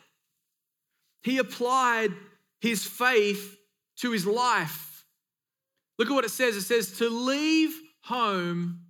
He 1.23 1.39
applied 1.39 2.13
his 2.61 2.85
faith 2.85 3.57
to 3.97 4.11
his 4.11 4.25
life. 4.25 5.05
Look 5.97 6.09
at 6.09 6.13
what 6.13 6.25
it 6.25 6.31
says 6.31 6.55
it 6.55 6.61
says 6.61 6.97
to 6.97 7.09
leave 7.09 7.73
home 8.01 8.81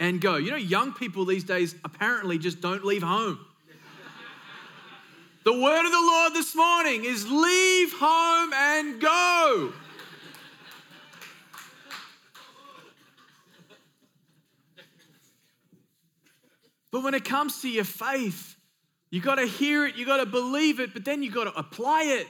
and 0.00 0.20
go. 0.20 0.36
You 0.36 0.50
know, 0.50 0.56
young 0.56 0.92
people 0.92 1.24
these 1.24 1.44
days 1.44 1.74
apparently 1.84 2.38
just 2.38 2.60
don't 2.60 2.84
leave 2.84 3.02
home. 3.02 3.38
the 5.44 5.52
word 5.52 5.84
of 5.84 5.92
the 5.92 6.00
Lord 6.00 6.34
this 6.34 6.54
morning 6.54 7.04
is 7.04 7.28
leave 7.30 7.92
home 7.92 8.52
and 8.52 9.00
go. 9.00 9.72
But 16.90 17.02
when 17.02 17.12
it 17.12 17.24
comes 17.24 17.60
to 17.60 17.68
your 17.68 17.84
faith, 17.84 18.56
you 19.10 19.20
got 19.20 19.34
to 19.34 19.46
hear 19.46 19.86
it, 19.86 19.96
you 19.96 20.06
got 20.06 20.16
to 20.16 20.26
believe 20.26 20.80
it, 20.80 20.94
but 20.94 21.04
then 21.04 21.22
you 21.22 21.30
got 21.30 21.44
to 21.44 21.58
apply 21.58 22.04
it. 22.04 22.26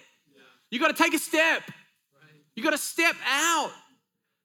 You 0.70 0.80
got 0.80 0.88
to 0.88 1.00
take 1.00 1.14
a 1.14 1.18
step. 1.18 1.62
You 2.56 2.64
got 2.64 2.70
to 2.70 2.78
step 2.78 3.14
out. 3.24 3.70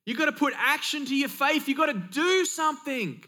You 0.06 0.16
got 0.16 0.26
to 0.26 0.32
put 0.32 0.54
action 0.58 1.06
to 1.06 1.16
your 1.16 1.30
faith. 1.30 1.68
You 1.68 1.76
got 1.76 1.88
to 1.88 1.94
do 1.94 2.46
something. 2.46 3.24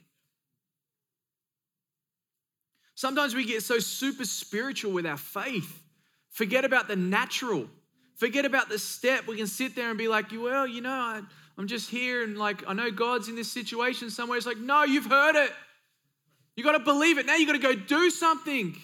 Sometimes 2.95 3.33
we 3.33 3.45
get 3.45 3.63
so 3.63 3.79
super 3.79 4.25
spiritual 4.25 4.91
with 4.91 5.05
our 5.05 5.17
faith, 5.17 5.83
forget 6.29 6.63
about 6.63 6.87
the 6.87 6.95
natural, 6.95 7.67
forget 8.15 8.45
about 8.45 8.69
the 8.69 8.77
step. 8.77 9.27
We 9.27 9.37
can 9.37 9.47
sit 9.47 9.75
there 9.75 9.89
and 9.89 9.97
be 9.97 10.07
like, 10.07 10.31
well, 10.31 10.67
you 10.67 10.81
know, 10.81 10.89
I, 10.89 11.21
am 11.57 11.67
just 11.67 11.89
here 11.89 12.23
and 12.23 12.37
like, 12.37 12.63
I 12.67 12.73
know 12.73 12.91
God's 12.91 13.29
in 13.29 13.35
this 13.35 13.51
situation 13.51 14.09
somewhere. 14.09 14.37
It's 14.37 14.47
like, 14.47 14.59
no, 14.59 14.83
you've 14.83 15.07
heard 15.07 15.35
it. 15.35 15.51
You 16.55 16.63
got 16.63 16.73
to 16.73 16.79
believe 16.79 17.17
it. 17.17 17.25
Now 17.25 17.35
you 17.35 17.45
got 17.47 17.53
to 17.53 17.59
go 17.59 17.73
do 17.73 18.09
something. 18.09 18.77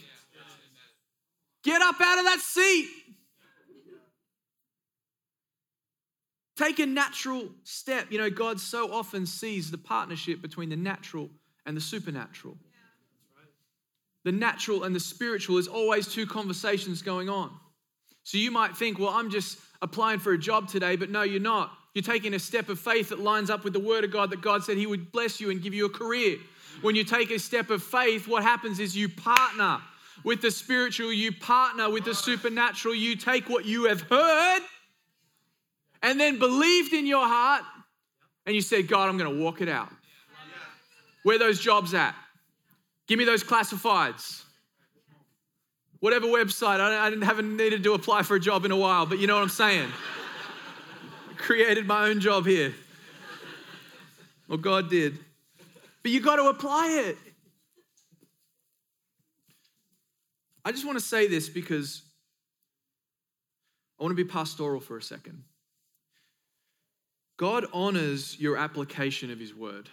Get 1.64 1.82
up 1.82 1.96
out 2.02 2.20
of 2.20 2.26
that 2.26 2.40
seat. 2.40 2.90
Take 6.60 6.80
a 6.80 6.86
natural 6.86 7.48
step. 7.64 8.08
You 8.10 8.18
know, 8.18 8.30
God 8.30 8.60
so 8.60 8.92
often 8.92 9.26
sees 9.26 9.72
the 9.72 9.78
partnership 9.78 10.42
between 10.42 10.68
the 10.68 10.76
natural 10.76 11.30
and 11.66 11.78
the 11.78 11.80
supernatural. 11.80 12.58
The 14.26 14.34
natural 14.34 14.84
and 14.84 14.94
the 14.94 15.00
spiritual 15.00 15.58
is 15.58 15.70
always 15.70 16.06
two 16.06 16.26
conversations 16.26 17.02
going 17.02 17.30
on. 17.30 17.52
So 18.24 18.38
you 18.38 18.52
might 18.52 18.76
think, 18.76 19.00
well, 19.00 19.12
I'm 19.12 19.30
just 19.30 19.58
applying 19.82 20.20
for 20.20 20.34
a 20.34 20.38
job 20.38 20.68
today, 20.68 20.98
but 20.98 21.10
no, 21.10 21.22
you're 21.22 21.40
not. 21.40 21.72
You're 21.94 22.04
taking 22.04 22.34
a 22.34 22.40
step 22.40 22.68
of 22.68 22.78
faith 22.78 23.08
that 23.08 23.22
lines 23.22 23.50
up 23.50 23.64
with 23.64 23.72
the 23.72 23.80
word 23.80 24.04
of 24.04 24.12
God 24.12 24.30
that 24.32 24.42
God 24.42 24.62
said 24.62 24.76
He 24.76 24.86
would 24.86 25.14
bless 25.14 25.40
you 25.40 25.52
and 25.52 25.62
give 25.62 25.74
you 25.74 25.86
a 25.86 25.90
career. 25.90 26.40
When 26.82 26.94
you 26.94 27.06
take 27.06 27.32
a 27.32 27.40
step 27.40 27.70
of 27.70 27.82
faith, 27.82 28.28
what 28.28 28.44
happens 28.44 28.82
is 28.82 28.98
you 28.98 29.08
partner 29.08 29.80
with 30.26 30.42
the 30.42 30.52
spiritual, 30.52 31.14
you 31.14 31.32
partner 31.32 31.90
with 31.90 32.04
the 32.04 32.14
supernatural, 32.14 32.96
you 32.96 33.16
take 33.16 33.48
what 33.48 33.64
you 33.64 33.86
have 33.86 34.02
heard 34.02 34.62
and 36.02 36.20
then 36.20 36.40
believed 36.40 36.94
in 36.94 37.06
your 37.06 37.28
heart 37.28 37.64
and 38.46 38.56
you 38.56 38.62
said, 38.62 38.88
God, 38.88 39.10
I'm 39.10 39.18
going 39.18 39.32
to 39.38 39.44
walk 39.44 39.62
it 39.62 39.70
out. 39.70 39.90
Where 41.24 41.38
those 41.38 41.60
jobs 41.60 41.94
at? 41.94 42.16
Give 43.08 43.20
me 43.20 43.26
those 43.26 43.44
classifieds. 43.44 44.44
Whatever 46.00 46.28
website, 46.28 46.80
I 46.80 47.10
didn't, 47.10 47.24
haven't 47.24 47.58
needed 47.58 47.84
to 47.84 47.94
apply 47.94 48.24
for 48.24 48.36
a 48.36 48.40
job 48.40 48.66
in 48.66 48.72
a 48.72 48.78
while, 48.78 49.06
but 49.06 49.20
you 49.20 49.28
know 49.28 49.36
what 49.36 49.44
I'm 49.44 49.50
saying. 49.50 49.90
created 51.38 51.86
my 51.86 52.08
own 52.08 52.20
job 52.20 52.46
here. 52.46 52.74
Well, 54.48 54.58
God 54.58 54.90
did. 54.90 55.20
But 56.02 56.12
you 56.12 56.22
got 56.22 56.38
to 56.38 56.44
apply 56.46 57.06
it. 57.08 57.18
I 60.64 60.72
just 60.72 60.86
want 60.86 60.98
to 60.98 61.04
say 61.04 61.28
this 61.28 61.50
because 61.50 62.04
I 64.00 64.04
want 64.04 64.12
to 64.12 64.24
be 64.24 64.30
pastoral 64.30 64.80
for 64.80 64.98
a 64.98 65.02
second. 65.02 65.44
God 67.40 67.68
honors 67.72 68.38
your 68.38 68.58
application 68.58 69.32
of 69.32 69.40
His 69.40 69.56
word. 69.56 69.90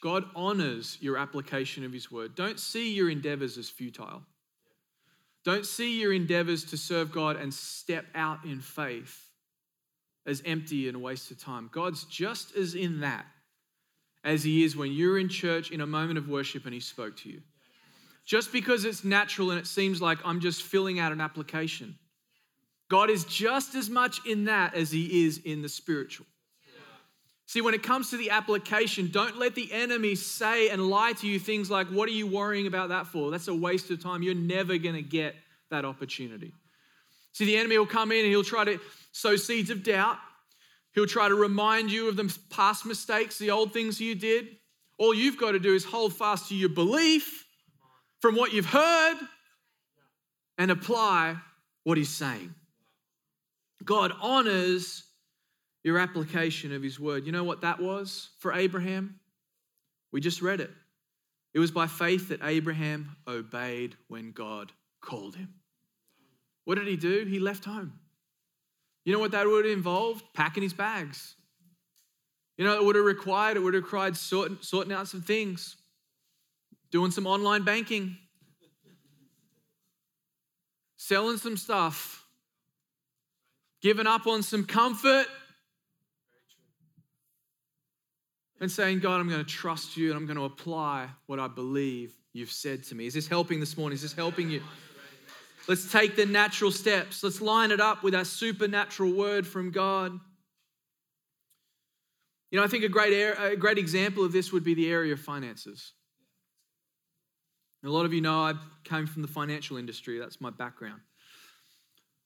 God 0.00 0.24
honors 0.36 0.96
your 1.00 1.18
application 1.18 1.84
of 1.84 1.92
His 1.92 2.12
word. 2.12 2.36
Don't 2.36 2.60
see 2.60 2.94
your 2.94 3.10
endeavors 3.10 3.58
as 3.58 3.68
futile. 3.68 4.22
Don't 5.44 5.66
see 5.66 6.00
your 6.00 6.12
endeavors 6.12 6.64
to 6.66 6.76
serve 6.76 7.10
God 7.10 7.36
and 7.36 7.52
step 7.52 8.06
out 8.14 8.44
in 8.44 8.60
faith 8.60 9.26
as 10.26 10.42
empty 10.46 10.86
and 10.86 10.96
a 10.96 11.00
waste 11.00 11.32
of 11.32 11.42
time. 11.42 11.68
God's 11.72 12.04
just 12.04 12.54
as 12.54 12.76
in 12.76 13.00
that 13.00 13.26
as 14.22 14.44
He 14.44 14.62
is 14.62 14.76
when 14.76 14.92
you're 14.92 15.18
in 15.18 15.28
church 15.28 15.72
in 15.72 15.80
a 15.80 15.86
moment 15.86 16.18
of 16.18 16.28
worship 16.28 16.66
and 16.66 16.74
He 16.74 16.80
spoke 16.80 17.16
to 17.18 17.28
you. 17.28 17.42
Just 18.24 18.52
because 18.52 18.84
it's 18.84 19.02
natural 19.02 19.50
and 19.50 19.58
it 19.58 19.66
seems 19.66 20.00
like 20.00 20.18
I'm 20.24 20.38
just 20.38 20.62
filling 20.62 21.00
out 21.00 21.10
an 21.10 21.20
application 21.20 21.96
God 22.90 23.08
is 23.08 23.24
just 23.24 23.76
as 23.76 23.88
much 23.88 24.26
in 24.26 24.46
that 24.46 24.74
as 24.74 24.90
he 24.90 25.24
is 25.24 25.38
in 25.38 25.62
the 25.62 25.68
spiritual. 25.68 26.26
See, 27.46 27.60
when 27.60 27.72
it 27.72 27.82
comes 27.82 28.10
to 28.10 28.16
the 28.16 28.30
application, 28.30 29.10
don't 29.12 29.38
let 29.38 29.54
the 29.54 29.72
enemy 29.72 30.16
say 30.16 30.70
and 30.70 30.88
lie 30.88 31.14
to 31.14 31.26
you 31.26 31.38
things 31.38 31.70
like, 31.70 31.86
What 31.86 32.08
are 32.08 32.12
you 32.12 32.26
worrying 32.26 32.66
about 32.66 32.90
that 32.90 33.06
for? 33.06 33.30
That's 33.30 33.48
a 33.48 33.54
waste 33.54 33.90
of 33.90 34.02
time. 34.02 34.22
You're 34.22 34.34
never 34.34 34.76
going 34.76 34.96
to 34.96 35.02
get 35.02 35.34
that 35.70 35.84
opportunity. 35.84 36.52
See, 37.32 37.44
the 37.44 37.56
enemy 37.56 37.78
will 37.78 37.86
come 37.86 38.10
in 38.12 38.18
and 38.18 38.28
he'll 38.28 38.44
try 38.44 38.64
to 38.64 38.80
sow 39.12 39.36
seeds 39.36 39.70
of 39.70 39.84
doubt. 39.84 40.18
He'll 40.92 41.06
try 41.06 41.28
to 41.28 41.34
remind 41.36 41.92
you 41.92 42.08
of 42.08 42.16
the 42.16 42.36
past 42.50 42.84
mistakes, 42.84 43.38
the 43.38 43.52
old 43.52 43.72
things 43.72 44.00
you 44.00 44.16
did. 44.16 44.48
All 44.98 45.14
you've 45.14 45.38
got 45.38 45.52
to 45.52 45.60
do 45.60 45.74
is 45.74 45.84
hold 45.84 46.12
fast 46.12 46.48
to 46.48 46.56
your 46.56 46.68
belief 46.68 47.46
from 48.20 48.34
what 48.34 48.52
you've 48.52 48.66
heard 48.66 49.16
and 50.58 50.72
apply 50.72 51.36
what 51.84 51.96
he's 51.96 52.10
saying. 52.10 52.54
God 53.84 54.12
honors 54.20 55.04
your 55.82 55.98
application 55.98 56.72
of 56.72 56.82
his 56.82 57.00
word. 57.00 57.26
You 57.26 57.32
know 57.32 57.44
what 57.44 57.62
that 57.62 57.80
was 57.80 58.30
for 58.38 58.52
Abraham? 58.52 59.18
We 60.12 60.20
just 60.20 60.42
read 60.42 60.60
it. 60.60 60.70
It 61.54 61.58
was 61.58 61.70
by 61.70 61.86
faith 61.86 62.28
that 62.28 62.40
Abraham 62.42 63.16
obeyed 63.26 63.96
when 64.08 64.32
God 64.32 64.72
called 65.00 65.36
him. 65.36 65.54
What 66.64 66.76
did 66.76 66.86
he 66.86 66.96
do? 66.96 67.24
He 67.24 67.38
left 67.38 67.64
home. 67.64 67.94
You 69.04 69.12
know 69.12 69.18
what 69.18 69.32
that 69.32 69.46
would 69.46 69.64
have 69.64 69.76
involved? 69.76 70.24
Packing 70.34 70.62
his 70.62 70.74
bags. 70.74 71.34
You 72.56 72.64
know, 72.66 72.74
it 72.74 72.84
would 72.84 72.96
have 72.96 73.04
required, 73.04 73.56
it 73.56 73.60
would 73.60 73.74
have 73.74 73.82
required 73.82 74.16
sorting, 74.16 74.58
sorting 74.60 74.92
out 74.92 75.08
some 75.08 75.22
things, 75.22 75.76
doing 76.90 77.10
some 77.10 77.26
online 77.26 77.64
banking, 77.64 78.18
selling 80.96 81.38
some 81.38 81.56
stuff, 81.56 82.26
given 83.82 84.06
up 84.06 84.26
on 84.26 84.42
some 84.42 84.64
comfort 84.64 85.26
and 88.60 88.70
saying, 88.70 89.00
God, 89.00 89.20
I'm 89.20 89.28
going 89.28 89.44
to 89.44 89.50
trust 89.50 89.96
you 89.96 90.10
and 90.10 90.16
I'm 90.16 90.26
going 90.26 90.36
to 90.36 90.44
apply 90.44 91.08
what 91.26 91.40
I 91.40 91.48
believe 91.48 92.14
you've 92.32 92.52
said 92.52 92.82
to 92.84 92.94
me. 92.94 93.06
Is 93.06 93.14
this 93.14 93.26
helping 93.26 93.58
this 93.58 93.76
morning? 93.76 93.94
Is 93.94 94.02
this 94.02 94.12
helping 94.12 94.50
you? 94.50 94.62
Let's 95.66 95.90
take 95.90 96.16
the 96.16 96.26
natural 96.26 96.70
steps. 96.70 97.22
Let's 97.22 97.40
line 97.40 97.70
it 97.70 97.80
up 97.80 98.02
with 98.02 98.14
our 98.14 98.24
supernatural 98.24 99.12
word 99.12 99.46
from 99.46 99.70
God. 99.70 100.18
You 102.50 102.58
know, 102.58 102.64
I 102.64 102.68
think 102.68 102.84
a 102.84 102.88
great, 102.88 103.12
a 103.12 103.56
great 103.56 103.78
example 103.78 104.24
of 104.24 104.32
this 104.32 104.52
would 104.52 104.64
be 104.64 104.74
the 104.74 104.90
area 104.90 105.12
of 105.12 105.20
finances. 105.20 105.92
A 107.84 107.88
lot 107.88 108.04
of 108.04 108.12
you 108.12 108.20
know 108.20 108.40
I 108.40 108.54
came 108.84 109.06
from 109.06 109.22
the 109.22 109.28
financial 109.28 109.76
industry. 109.76 110.18
That's 110.18 110.40
my 110.40 110.50
background. 110.50 111.00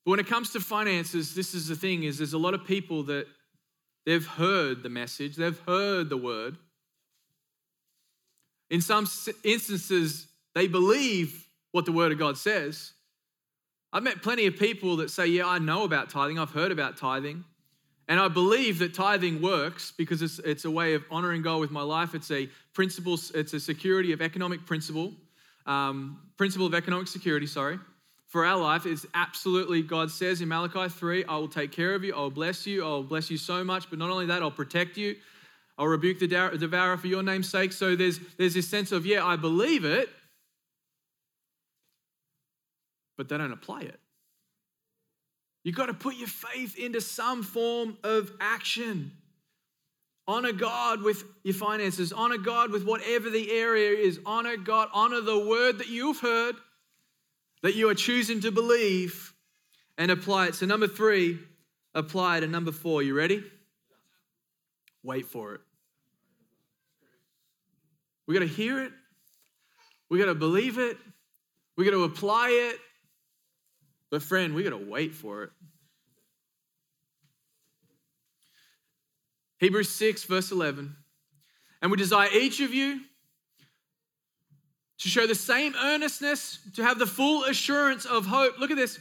But 0.04 0.10
when 0.12 0.20
it 0.20 0.26
comes 0.26 0.50
to 0.50 0.60
finances, 0.60 1.34
this 1.34 1.54
is 1.54 1.68
the 1.68 1.76
thing 1.76 2.02
is 2.02 2.18
there's 2.18 2.34
a 2.34 2.38
lot 2.38 2.54
of 2.54 2.64
people 2.64 3.04
that 3.04 3.26
they've 4.04 4.26
heard 4.26 4.82
the 4.82 4.88
message, 4.88 5.36
they've 5.36 5.58
heard 5.60 6.10
the 6.10 6.16
word. 6.16 6.56
In 8.70 8.80
some 8.80 9.06
instances, 9.44 10.26
they 10.54 10.66
believe 10.66 11.48
what 11.72 11.86
the 11.86 11.92
word 11.92 12.12
of 12.12 12.18
God 12.18 12.36
says. 12.36 12.92
I've 13.92 14.02
met 14.02 14.22
plenty 14.22 14.46
of 14.46 14.56
people 14.56 14.96
that 14.96 15.10
say, 15.10 15.26
Yeah, 15.26 15.46
I 15.46 15.58
know 15.58 15.84
about 15.84 16.10
tithing, 16.10 16.38
I've 16.38 16.50
heard 16.50 16.72
about 16.72 16.96
tithing. 16.96 17.44
And 18.06 18.20
I 18.20 18.28
believe 18.28 18.80
that 18.80 18.92
tithing 18.92 19.40
works 19.40 19.92
because 19.96 20.20
it's, 20.20 20.38
it's 20.40 20.66
a 20.66 20.70
way 20.70 20.92
of 20.92 21.04
honoring 21.10 21.40
God 21.40 21.60
with 21.60 21.70
my 21.70 21.80
life. 21.80 22.14
It's 22.14 22.30
a 22.30 22.50
principle, 22.74 23.18
it's 23.34 23.54
a 23.54 23.60
security 23.60 24.12
of 24.12 24.20
economic 24.20 24.66
principle, 24.66 25.14
um, 25.64 26.20
principle 26.36 26.66
of 26.66 26.74
economic 26.74 27.08
security, 27.08 27.46
sorry, 27.46 27.78
for 28.34 28.44
our 28.44 28.58
life. 28.58 28.84
Is 28.84 29.06
absolutely, 29.14 29.80
God 29.80 30.10
says 30.10 30.40
in 30.40 30.48
Malachi 30.48 30.88
3, 30.88 31.24
I 31.26 31.36
will 31.36 31.46
take 31.46 31.70
care 31.70 31.94
of 31.94 32.02
you, 32.02 32.12
I 32.12 32.18
will 32.18 32.32
bless 32.32 32.66
you, 32.66 32.84
I 32.84 32.88
will 32.88 33.04
bless 33.04 33.30
you 33.30 33.38
so 33.38 33.62
much, 33.62 33.88
but 33.88 34.00
not 34.00 34.10
only 34.10 34.26
that, 34.26 34.42
I'll 34.42 34.50
protect 34.50 34.96
you, 34.96 35.14
I'll 35.78 35.86
rebuke 35.86 36.18
the 36.18 36.26
devourer 36.26 36.96
for 36.96 37.06
your 37.06 37.22
name's 37.22 37.48
sake. 37.48 37.72
So 37.72 37.94
there's, 37.94 38.18
there's 38.36 38.54
this 38.54 38.66
sense 38.66 38.90
of, 38.90 39.06
yeah, 39.06 39.24
I 39.24 39.36
believe 39.36 39.84
it, 39.84 40.08
but 43.16 43.28
they 43.28 43.38
don't 43.38 43.52
apply 43.52 43.82
it. 43.82 44.00
You've 45.62 45.76
got 45.76 45.86
to 45.86 45.94
put 45.94 46.16
your 46.16 46.26
faith 46.26 46.76
into 46.76 47.00
some 47.00 47.44
form 47.44 47.96
of 48.02 48.32
action. 48.40 49.12
Honor 50.26 50.52
God 50.52 51.02
with 51.02 51.22
your 51.44 51.54
finances. 51.54 52.12
Honor 52.12 52.38
God 52.38 52.72
with 52.72 52.84
whatever 52.84 53.30
the 53.30 53.52
area 53.52 53.90
is. 53.90 54.18
Honor 54.26 54.56
God. 54.56 54.88
Honor 54.92 55.20
the 55.20 55.38
word 55.38 55.78
that 55.78 55.88
you've 55.88 56.18
heard, 56.18 56.56
that 57.64 57.74
you 57.74 57.88
are 57.88 57.94
choosing 57.94 58.42
to 58.42 58.50
believe, 58.50 59.32
and 59.96 60.10
apply 60.10 60.48
it. 60.48 60.54
So, 60.54 60.66
number 60.66 60.86
three, 60.86 61.38
apply 61.94 62.36
it. 62.36 62.42
And 62.42 62.52
number 62.52 62.72
four, 62.72 63.02
you 63.02 63.14
ready? 63.14 63.42
Wait 65.02 65.24
for 65.24 65.54
it. 65.54 65.62
We 68.28 68.34
got 68.34 68.40
to 68.40 68.46
hear 68.46 68.84
it. 68.84 68.92
We 70.10 70.18
got 70.18 70.26
to 70.26 70.34
believe 70.34 70.76
it. 70.76 70.98
We 71.78 71.86
got 71.86 71.92
to 71.92 72.04
apply 72.04 72.50
it. 72.50 72.78
But, 74.10 74.22
friend, 74.22 74.54
we 74.54 74.62
got 74.62 74.78
to 74.78 74.90
wait 74.90 75.14
for 75.14 75.44
it. 75.44 75.50
Hebrews 79.60 79.88
6, 79.88 80.24
verse 80.24 80.52
11. 80.52 80.94
And 81.80 81.90
we 81.90 81.96
desire 81.96 82.28
each 82.30 82.60
of 82.60 82.74
you 82.74 83.00
to 84.98 85.08
show 85.08 85.26
the 85.26 85.34
same 85.34 85.74
earnestness, 85.82 86.58
to 86.74 86.84
have 86.84 86.98
the 86.98 87.06
full 87.06 87.44
assurance 87.44 88.04
of 88.04 88.26
hope. 88.26 88.58
Look 88.58 88.70
at 88.70 88.76
this 88.76 88.98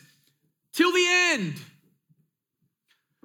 till 0.74 0.92
the 0.92 1.06
end, 1.08 1.56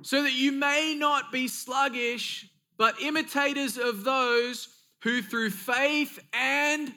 so 0.02 0.22
that 0.22 0.32
you 0.32 0.52
may 0.52 0.94
not 0.96 1.32
be 1.32 1.48
sluggish, 1.48 2.48
but 2.76 3.00
imitators 3.00 3.76
of 3.78 4.04
those 4.04 4.68
who 5.02 5.22
through 5.22 5.50
faith 5.50 6.18
and 6.32 6.92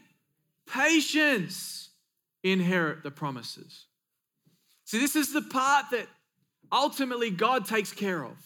patience 0.67 1.89
inherit 2.43 3.03
the 3.03 3.11
promises. 3.11 3.85
See, 4.85 4.99
this 4.99 5.15
is 5.15 5.33
the 5.33 5.41
part 5.41 5.85
that 5.91 6.07
ultimately 6.71 7.29
God 7.29 7.65
takes 7.65 7.91
care 7.91 8.23
of. 8.23 8.37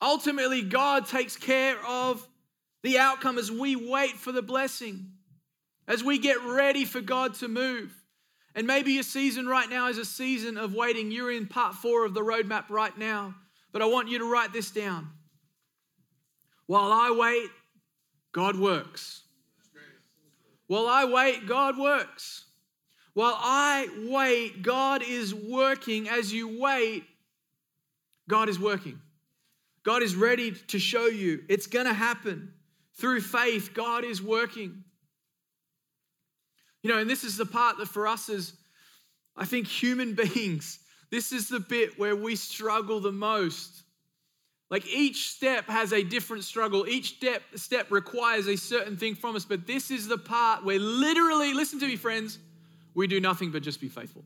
Ultimately, 0.00 0.62
God 0.62 1.06
takes 1.06 1.36
care 1.36 1.76
of 1.86 2.26
the 2.82 2.98
outcome 2.98 3.38
as 3.38 3.50
we 3.50 3.76
wait 3.76 4.12
for 4.12 4.30
the 4.30 4.42
blessing, 4.42 5.12
as 5.88 6.02
we 6.02 6.18
get 6.18 6.42
ready 6.42 6.84
for 6.84 7.00
God 7.00 7.34
to 7.34 7.48
move. 7.48 7.92
And 8.54 8.66
maybe 8.66 8.92
your 8.92 9.02
season 9.02 9.46
right 9.46 9.68
now 9.68 9.88
is 9.88 9.98
a 9.98 10.04
season 10.04 10.56
of 10.56 10.74
waiting. 10.74 11.10
You're 11.10 11.30
in 11.30 11.46
part 11.46 11.74
four 11.74 12.04
of 12.06 12.14
the 12.14 12.22
roadmap 12.22 12.70
right 12.70 12.96
now, 12.96 13.34
but 13.72 13.82
I 13.82 13.86
want 13.86 14.08
you 14.08 14.18
to 14.18 14.24
write 14.24 14.52
this 14.52 14.70
down. 14.70 15.10
While 16.66 16.90
I 16.92 17.10
wait, 17.10 17.50
God 18.32 18.58
works. 18.58 19.22
While 20.66 20.88
I 20.88 21.04
wait, 21.04 21.46
God 21.46 21.78
works. 21.78 22.46
While 23.14 23.36
I 23.38 23.88
wait, 24.08 24.62
God 24.62 25.02
is 25.02 25.34
working. 25.34 26.08
As 26.08 26.32
you 26.32 26.60
wait, 26.60 27.04
God 28.28 28.48
is 28.48 28.58
working. 28.58 29.00
God 29.84 30.02
is 30.02 30.16
ready 30.16 30.50
to 30.50 30.78
show 30.78 31.06
you. 31.06 31.44
It's 31.48 31.66
going 31.66 31.86
to 31.86 31.94
happen. 31.94 32.52
Through 32.94 33.20
faith, 33.20 33.72
God 33.72 34.04
is 34.04 34.20
working. 34.20 34.82
You 36.86 36.92
know, 36.92 36.98
and 36.98 37.10
this 37.10 37.24
is 37.24 37.36
the 37.36 37.44
part 37.44 37.78
that 37.78 37.88
for 37.88 38.06
us 38.06 38.28
as, 38.28 38.52
I 39.36 39.44
think, 39.44 39.66
human 39.66 40.14
beings, 40.34 40.78
this 41.10 41.32
is 41.32 41.48
the 41.48 41.58
bit 41.58 41.98
where 41.98 42.14
we 42.14 42.36
struggle 42.36 43.00
the 43.00 43.10
most. 43.10 43.82
Like 44.70 44.86
each 44.86 45.30
step 45.30 45.66
has 45.66 45.92
a 45.92 46.04
different 46.04 46.44
struggle. 46.44 46.86
Each 46.86 47.16
step, 47.16 47.42
step 47.56 47.90
requires 47.90 48.46
a 48.46 48.54
certain 48.54 48.96
thing 48.96 49.16
from 49.16 49.34
us. 49.34 49.44
But 49.44 49.66
this 49.66 49.90
is 49.90 50.06
the 50.06 50.16
part 50.16 50.64
where 50.64 50.78
literally, 50.78 51.54
listen 51.54 51.80
to 51.80 51.88
me, 51.88 51.96
friends, 51.96 52.38
we 52.94 53.08
do 53.08 53.18
nothing 53.20 53.50
but 53.50 53.64
just 53.64 53.80
be 53.80 53.88
faithful. 53.88 54.24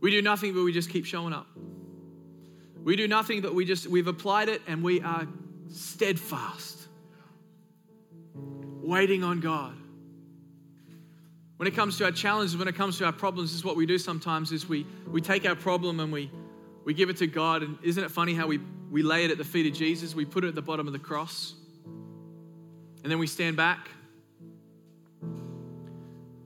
We 0.00 0.10
do 0.10 0.22
nothing 0.22 0.54
but 0.54 0.64
we 0.64 0.72
just 0.72 0.88
keep 0.88 1.04
showing 1.04 1.34
up. 1.34 1.46
We 2.82 2.96
do 2.96 3.06
nothing 3.06 3.42
but 3.42 3.54
we 3.54 3.66
just, 3.66 3.86
we've 3.86 4.08
applied 4.08 4.48
it 4.48 4.62
and 4.66 4.82
we 4.82 5.02
are 5.02 5.28
steadfast, 5.68 6.73
waiting 8.86 9.24
on 9.24 9.40
God. 9.40 9.74
When 11.56 11.68
it 11.68 11.74
comes 11.74 11.98
to 11.98 12.04
our 12.04 12.10
challenges, 12.10 12.56
when 12.56 12.68
it 12.68 12.74
comes 12.74 12.98
to 12.98 13.06
our 13.06 13.12
problems, 13.12 13.50
this 13.50 13.58
is 13.58 13.64
what 13.64 13.76
we 13.76 13.86
do 13.86 13.98
sometimes 13.98 14.52
is 14.52 14.68
we, 14.68 14.86
we 15.06 15.20
take 15.20 15.46
our 15.46 15.54
problem 15.54 16.00
and 16.00 16.12
we, 16.12 16.30
we 16.84 16.94
give 16.94 17.10
it 17.10 17.16
to 17.18 17.26
God. 17.26 17.62
And 17.62 17.78
isn't 17.82 18.02
it 18.02 18.10
funny 18.10 18.34
how 18.34 18.46
we, 18.46 18.58
we 18.90 19.02
lay 19.02 19.24
it 19.24 19.30
at 19.30 19.38
the 19.38 19.44
feet 19.44 19.66
of 19.66 19.72
Jesus? 19.72 20.14
We 20.14 20.24
put 20.24 20.44
it 20.44 20.48
at 20.48 20.54
the 20.54 20.62
bottom 20.62 20.86
of 20.86 20.92
the 20.92 20.98
cross. 20.98 21.54
And 23.02 23.10
then 23.10 23.18
we 23.18 23.26
stand 23.26 23.56
back 23.56 23.88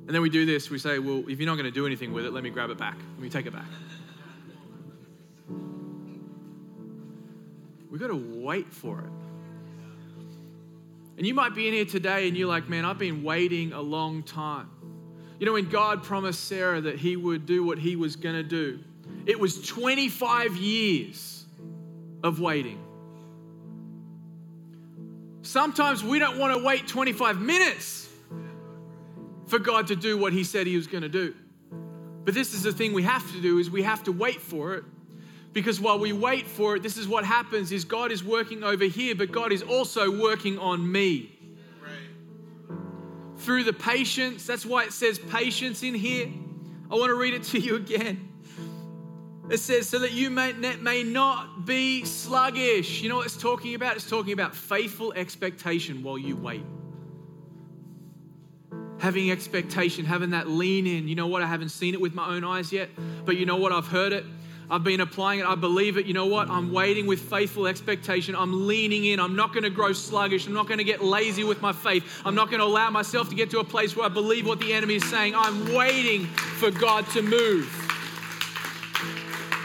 and 0.08 0.14
then 0.14 0.22
we 0.22 0.30
do 0.30 0.46
this 0.46 0.70
we 0.70 0.78
say, 0.78 0.98
well, 0.98 1.22
if 1.28 1.38
you're 1.38 1.46
not 1.46 1.56
going 1.56 1.66
to 1.66 1.70
do 1.70 1.84
anything 1.84 2.14
with 2.14 2.24
it, 2.24 2.32
let 2.32 2.42
me 2.42 2.48
grab 2.48 2.70
it 2.70 2.78
back. 2.78 2.96
Let 2.96 3.20
me 3.20 3.28
take 3.28 3.44
it 3.44 3.52
back. 3.52 3.66
We've 7.90 8.00
got 8.00 8.06
to 8.06 8.40
wait 8.42 8.72
for 8.72 9.00
it. 9.00 9.10
And 11.18 11.26
you 11.26 11.34
might 11.34 11.52
be 11.52 11.66
in 11.66 11.74
here 11.74 11.84
today 11.84 12.28
and 12.28 12.36
you're 12.36 12.48
like, 12.48 12.68
man, 12.68 12.84
I've 12.84 12.96
been 12.96 13.24
waiting 13.24 13.72
a 13.72 13.80
long 13.80 14.22
time. 14.22 14.70
You 15.40 15.46
know, 15.46 15.52
when 15.52 15.68
God 15.68 16.04
promised 16.04 16.44
Sarah 16.44 16.80
that 16.80 16.96
he 16.96 17.16
would 17.16 17.44
do 17.44 17.64
what 17.64 17.76
he 17.76 17.96
was 17.96 18.14
going 18.14 18.36
to 18.36 18.44
do, 18.44 18.78
it 19.26 19.38
was 19.38 19.66
25 19.66 20.56
years 20.56 21.44
of 22.22 22.38
waiting. 22.38 22.80
Sometimes 25.42 26.04
we 26.04 26.20
don't 26.20 26.38
want 26.38 26.56
to 26.56 26.64
wait 26.64 26.86
25 26.86 27.40
minutes 27.40 28.08
for 29.48 29.58
God 29.58 29.88
to 29.88 29.96
do 29.96 30.16
what 30.16 30.32
he 30.32 30.44
said 30.44 30.68
he 30.68 30.76
was 30.76 30.86
going 30.86 31.02
to 31.02 31.08
do. 31.08 31.34
But 32.24 32.34
this 32.34 32.54
is 32.54 32.62
the 32.62 32.72
thing 32.72 32.92
we 32.92 33.02
have 33.02 33.28
to 33.32 33.40
do 33.40 33.58
is 33.58 33.70
we 33.70 33.82
have 33.82 34.04
to 34.04 34.12
wait 34.12 34.40
for 34.40 34.74
it 34.74 34.84
because 35.52 35.80
while 35.80 35.98
we 35.98 36.12
wait 36.12 36.46
for 36.46 36.76
it 36.76 36.82
this 36.82 36.96
is 36.96 37.08
what 37.08 37.24
happens 37.24 37.72
is 37.72 37.84
God 37.84 38.12
is 38.12 38.22
working 38.22 38.62
over 38.62 38.84
here 38.84 39.14
but 39.14 39.32
God 39.32 39.52
is 39.52 39.62
also 39.62 40.20
working 40.20 40.58
on 40.58 40.90
me. 40.90 41.34
Through 43.38 43.64
the 43.64 43.72
patience, 43.72 44.46
that's 44.46 44.66
why 44.66 44.84
it 44.84 44.92
says 44.92 45.18
patience 45.18 45.82
in 45.82 45.94
here. 45.94 46.28
I 46.90 46.94
want 46.96 47.10
to 47.10 47.14
read 47.14 47.34
it 47.34 47.44
to 47.44 47.58
you 47.58 47.76
again. 47.76 48.28
It 49.48 49.58
says, 49.58 49.88
so 49.88 50.00
that 50.00 50.12
you 50.12 50.28
may, 50.28 50.52
may 50.52 51.02
not 51.04 51.64
be 51.64 52.04
sluggish. 52.04 53.00
You 53.00 53.08
know 53.08 53.16
what 53.16 53.26
it's 53.26 53.36
talking 53.36 53.74
about? 53.74 53.96
It's 53.96 54.10
talking 54.10 54.32
about 54.32 54.54
faithful 54.54 55.12
expectation 55.14 56.02
while 56.02 56.18
you 56.18 56.36
wait 56.36 56.64
having 58.98 59.30
expectation, 59.30 60.04
having 60.04 60.30
that 60.30 60.48
lean 60.48 60.86
in. 60.86 61.08
You 61.08 61.14
know 61.14 61.28
what? 61.28 61.42
I 61.42 61.46
haven't 61.46 61.70
seen 61.70 61.94
it 61.94 62.00
with 62.00 62.14
my 62.14 62.34
own 62.34 62.44
eyes 62.44 62.72
yet, 62.72 62.90
but 63.24 63.36
you 63.36 63.46
know 63.46 63.56
what? 63.56 63.72
I've 63.72 63.86
heard 63.86 64.12
it. 64.12 64.24
I've 64.70 64.84
been 64.84 65.00
applying 65.00 65.40
it. 65.40 65.46
I 65.46 65.54
believe 65.54 65.96
it. 65.96 66.04
You 66.04 66.12
know 66.12 66.26
what? 66.26 66.50
I'm 66.50 66.72
waiting 66.72 67.06
with 67.06 67.20
faithful 67.20 67.66
expectation. 67.66 68.36
I'm 68.36 68.66
leaning 68.66 69.06
in. 69.06 69.18
I'm 69.18 69.34
not 69.34 69.52
going 69.54 69.62
to 69.62 69.70
grow 69.70 69.94
sluggish. 69.94 70.46
I'm 70.46 70.52
not 70.52 70.66
going 70.66 70.78
to 70.78 70.84
get 70.84 71.02
lazy 71.02 71.42
with 71.42 71.62
my 71.62 71.72
faith. 71.72 72.20
I'm 72.24 72.34
not 72.34 72.50
going 72.50 72.60
to 72.60 72.66
allow 72.66 72.90
myself 72.90 73.30
to 73.30 73.34
get 73.34 73.50
to 73.50 73.60
a 73.60 73.64
place 73.64 73.96
where 73.96 74.04
I 74.04 74.10
believe 74.10 74.46
what 74.46 74.60
the 74.60 74.74
enemy 74.74 74.96
is 74.96 75.04
saying. 75.08 75.34
I'm 75.34 75.72
waiting 75.74 76.26
for 76.26 76.70
God 76.70 77.06
to 77.12 77.22
move. 77.22 77.74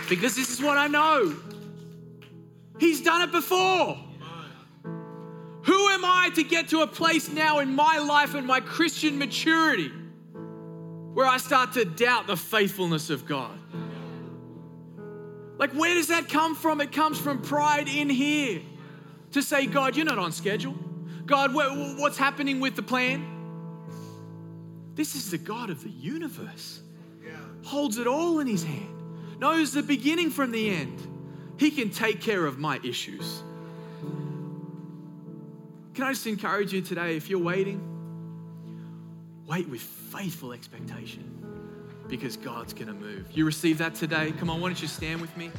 Because 0.08 0.36
this 0.36 0.50
is 0.50 0.62
what 0.62 0.78
I 0.78 0.88
know. 0.88 1.36
He's 2.80 3.02
done 3.02 3.22
it 3.22 3.32
before. 3.32 3.98
Who 5.64 5.88
am 5.90 6.06
I 6.06 6.30
to 6.36 6.44
get 6.44 6.70
to 6.70 6.82
a 6.82 6.88
place 6.88 7.30
now 7.30 7.60
in 7.60 7.74
my 7.74 7.98
life 7.98 8.36
and 8.36 8.46
my 8.46 8.60
Christian 8.60 9.18
maturity 9.18 9.92
where 11.14 11.26
I 11.26 11.38
start 11.38 11.74
to 11.74 11.86
doubt 11.86 12.28
the 12.28 12.38
faithfulness 12.38 13.10
of 13.10 13.26
God? 13.26 13.58
Like, 15.64 15.72
where 15.72 15.94
does 15.94 16.08
that 16.10 16.28
come 16.28 16.56
from? 16.56 16.82
It 16.82 16.92
comes 16.92 17.18
from 17.18 17.42
pride 17.42 17.88
in 17.88 18.10
here 18.10 18.60
to 19.32 19.42
say, 19.42 19.66
God, 19.66 19.96
you're 19.96 20.06
not 20.06 20.20
on 20.20 20.34
schedule. 20.34 20.76
God, 21.26 21.54
what's 21.54 22.18
happening 22.18 22.60
with 22.60 22.76
the 22.76 22.84
plan? 22.84 23.26
This 24.96 25.16
is 25.16 25.32
the 25.32 25.38
God 25.38 25.70
of 25.70 25.82
the 25.82 25.90
universe, 25.90 26.82
holds 27.64 27.98
it 27.98 28.08
all 28.08 28.42
in 28.42 28.48
his 28.48 28.66
hand, 28.66 29.40
knows 29.40 29.72
the 29.72 29.82
beginning 29.82 30.32
from 30.32 30.52
the 30.52 30.70
end. 30.70 31.02
He 31.56 31.72
can 31.72 31.92
take 31.92 32.20
care 32.20 32.46
of 32.46 32.60
my 32.60 32.82
issues. 32.84 33.42
Can 35.94 36.04
I 36.04 36.10
just 36.10 36.28
encourage 36.28 36.74
you 36.74 36.82
today, 36.82 37.16
if 37.16 37.30
you're 37.30 37.40
waiting, 37.40 37.80
wait 39.48 39.70
with 39.70 39.80
faithful 39.80 40.52
expectation 40.52 41.33
because 42.18 42.38
God's 42.38 42.74
going 42.74 42.88
to 42.88 42.94
move. 42.94 43.26
You 43.32 43.44
receive 43.44 43.80
that 43.80 43.96
today? 43.96 44.32
Come 44.34 44.50
on, 44.50 44.62
why 44.62 44.70
don't 44.70 44.80
you 44.80 44.88
stand 44.88 45.20
with 45.20 45.36
me? 45.36 45.52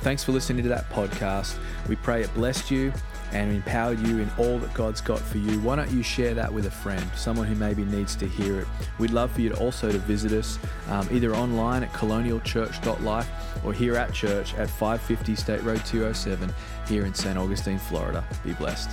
thanks 0.00 0.24
for 0.24 0.32
listening 0.32 0.62
to 0.62 0.70
that 0.70 0.88
podcast. 0.88 1.58
We 1.86 1.96
pray 1.96 2.22
it 2.22 2.32
blessed 2.32 2.70
you 2.70 2.94
and 3.32 3.52
empowered 3.52 3.98
you 4.06 4.20
in 4.20 4.30
all 4.38 4.58
that 4.58 4.72
God's 4.72 5.02
got 5.02 5.18
for 5.18 5.36
you. 5.36 5.60
Why 5.60 5.76
don't 5.76 5.90
you 5.90 6.02
share 6.02 6.32
that 6.32 6.50
with 6.50 6.64
a 6.64 6.70
friend, 6.70 7.04
someone 7.14 7.46
who 7.46 7.54
maybe 7.56 7.84
needs 7.84 8.16
to 8.16 8.26
hear 8.26 8.60
it? 8.60 8.66
We'd 8.98 9.10
love 9.10 9.30
for 9.32 9.42
you 9.42 9.50
to 9.50 9.58
also 9.58 9.92
to 9.92 9.98
visit 9.98 10.32
us 10.32 10.58
um, 10.88 11.06
either 11.12 11.36
online 11.36 11.82
at 11.82 11.92
colonialchurch.life 11.92 13.28
or 13.62 13.74
here 13.74 13.96
at 13.96 14.14
church 14.14 14.54
at 14.54 14.70
550 14.70 15.34
State 15.34 15.62
Road 15.62 15.84
207 15.84 16.54
here 16.86 17.04
in 17.04 17.12
St. 17.12 17.36
Augustine, 17.36 17.78
Florida. 17.78 18.24
Be 18.42 18.54
blessed. 18.54 18.88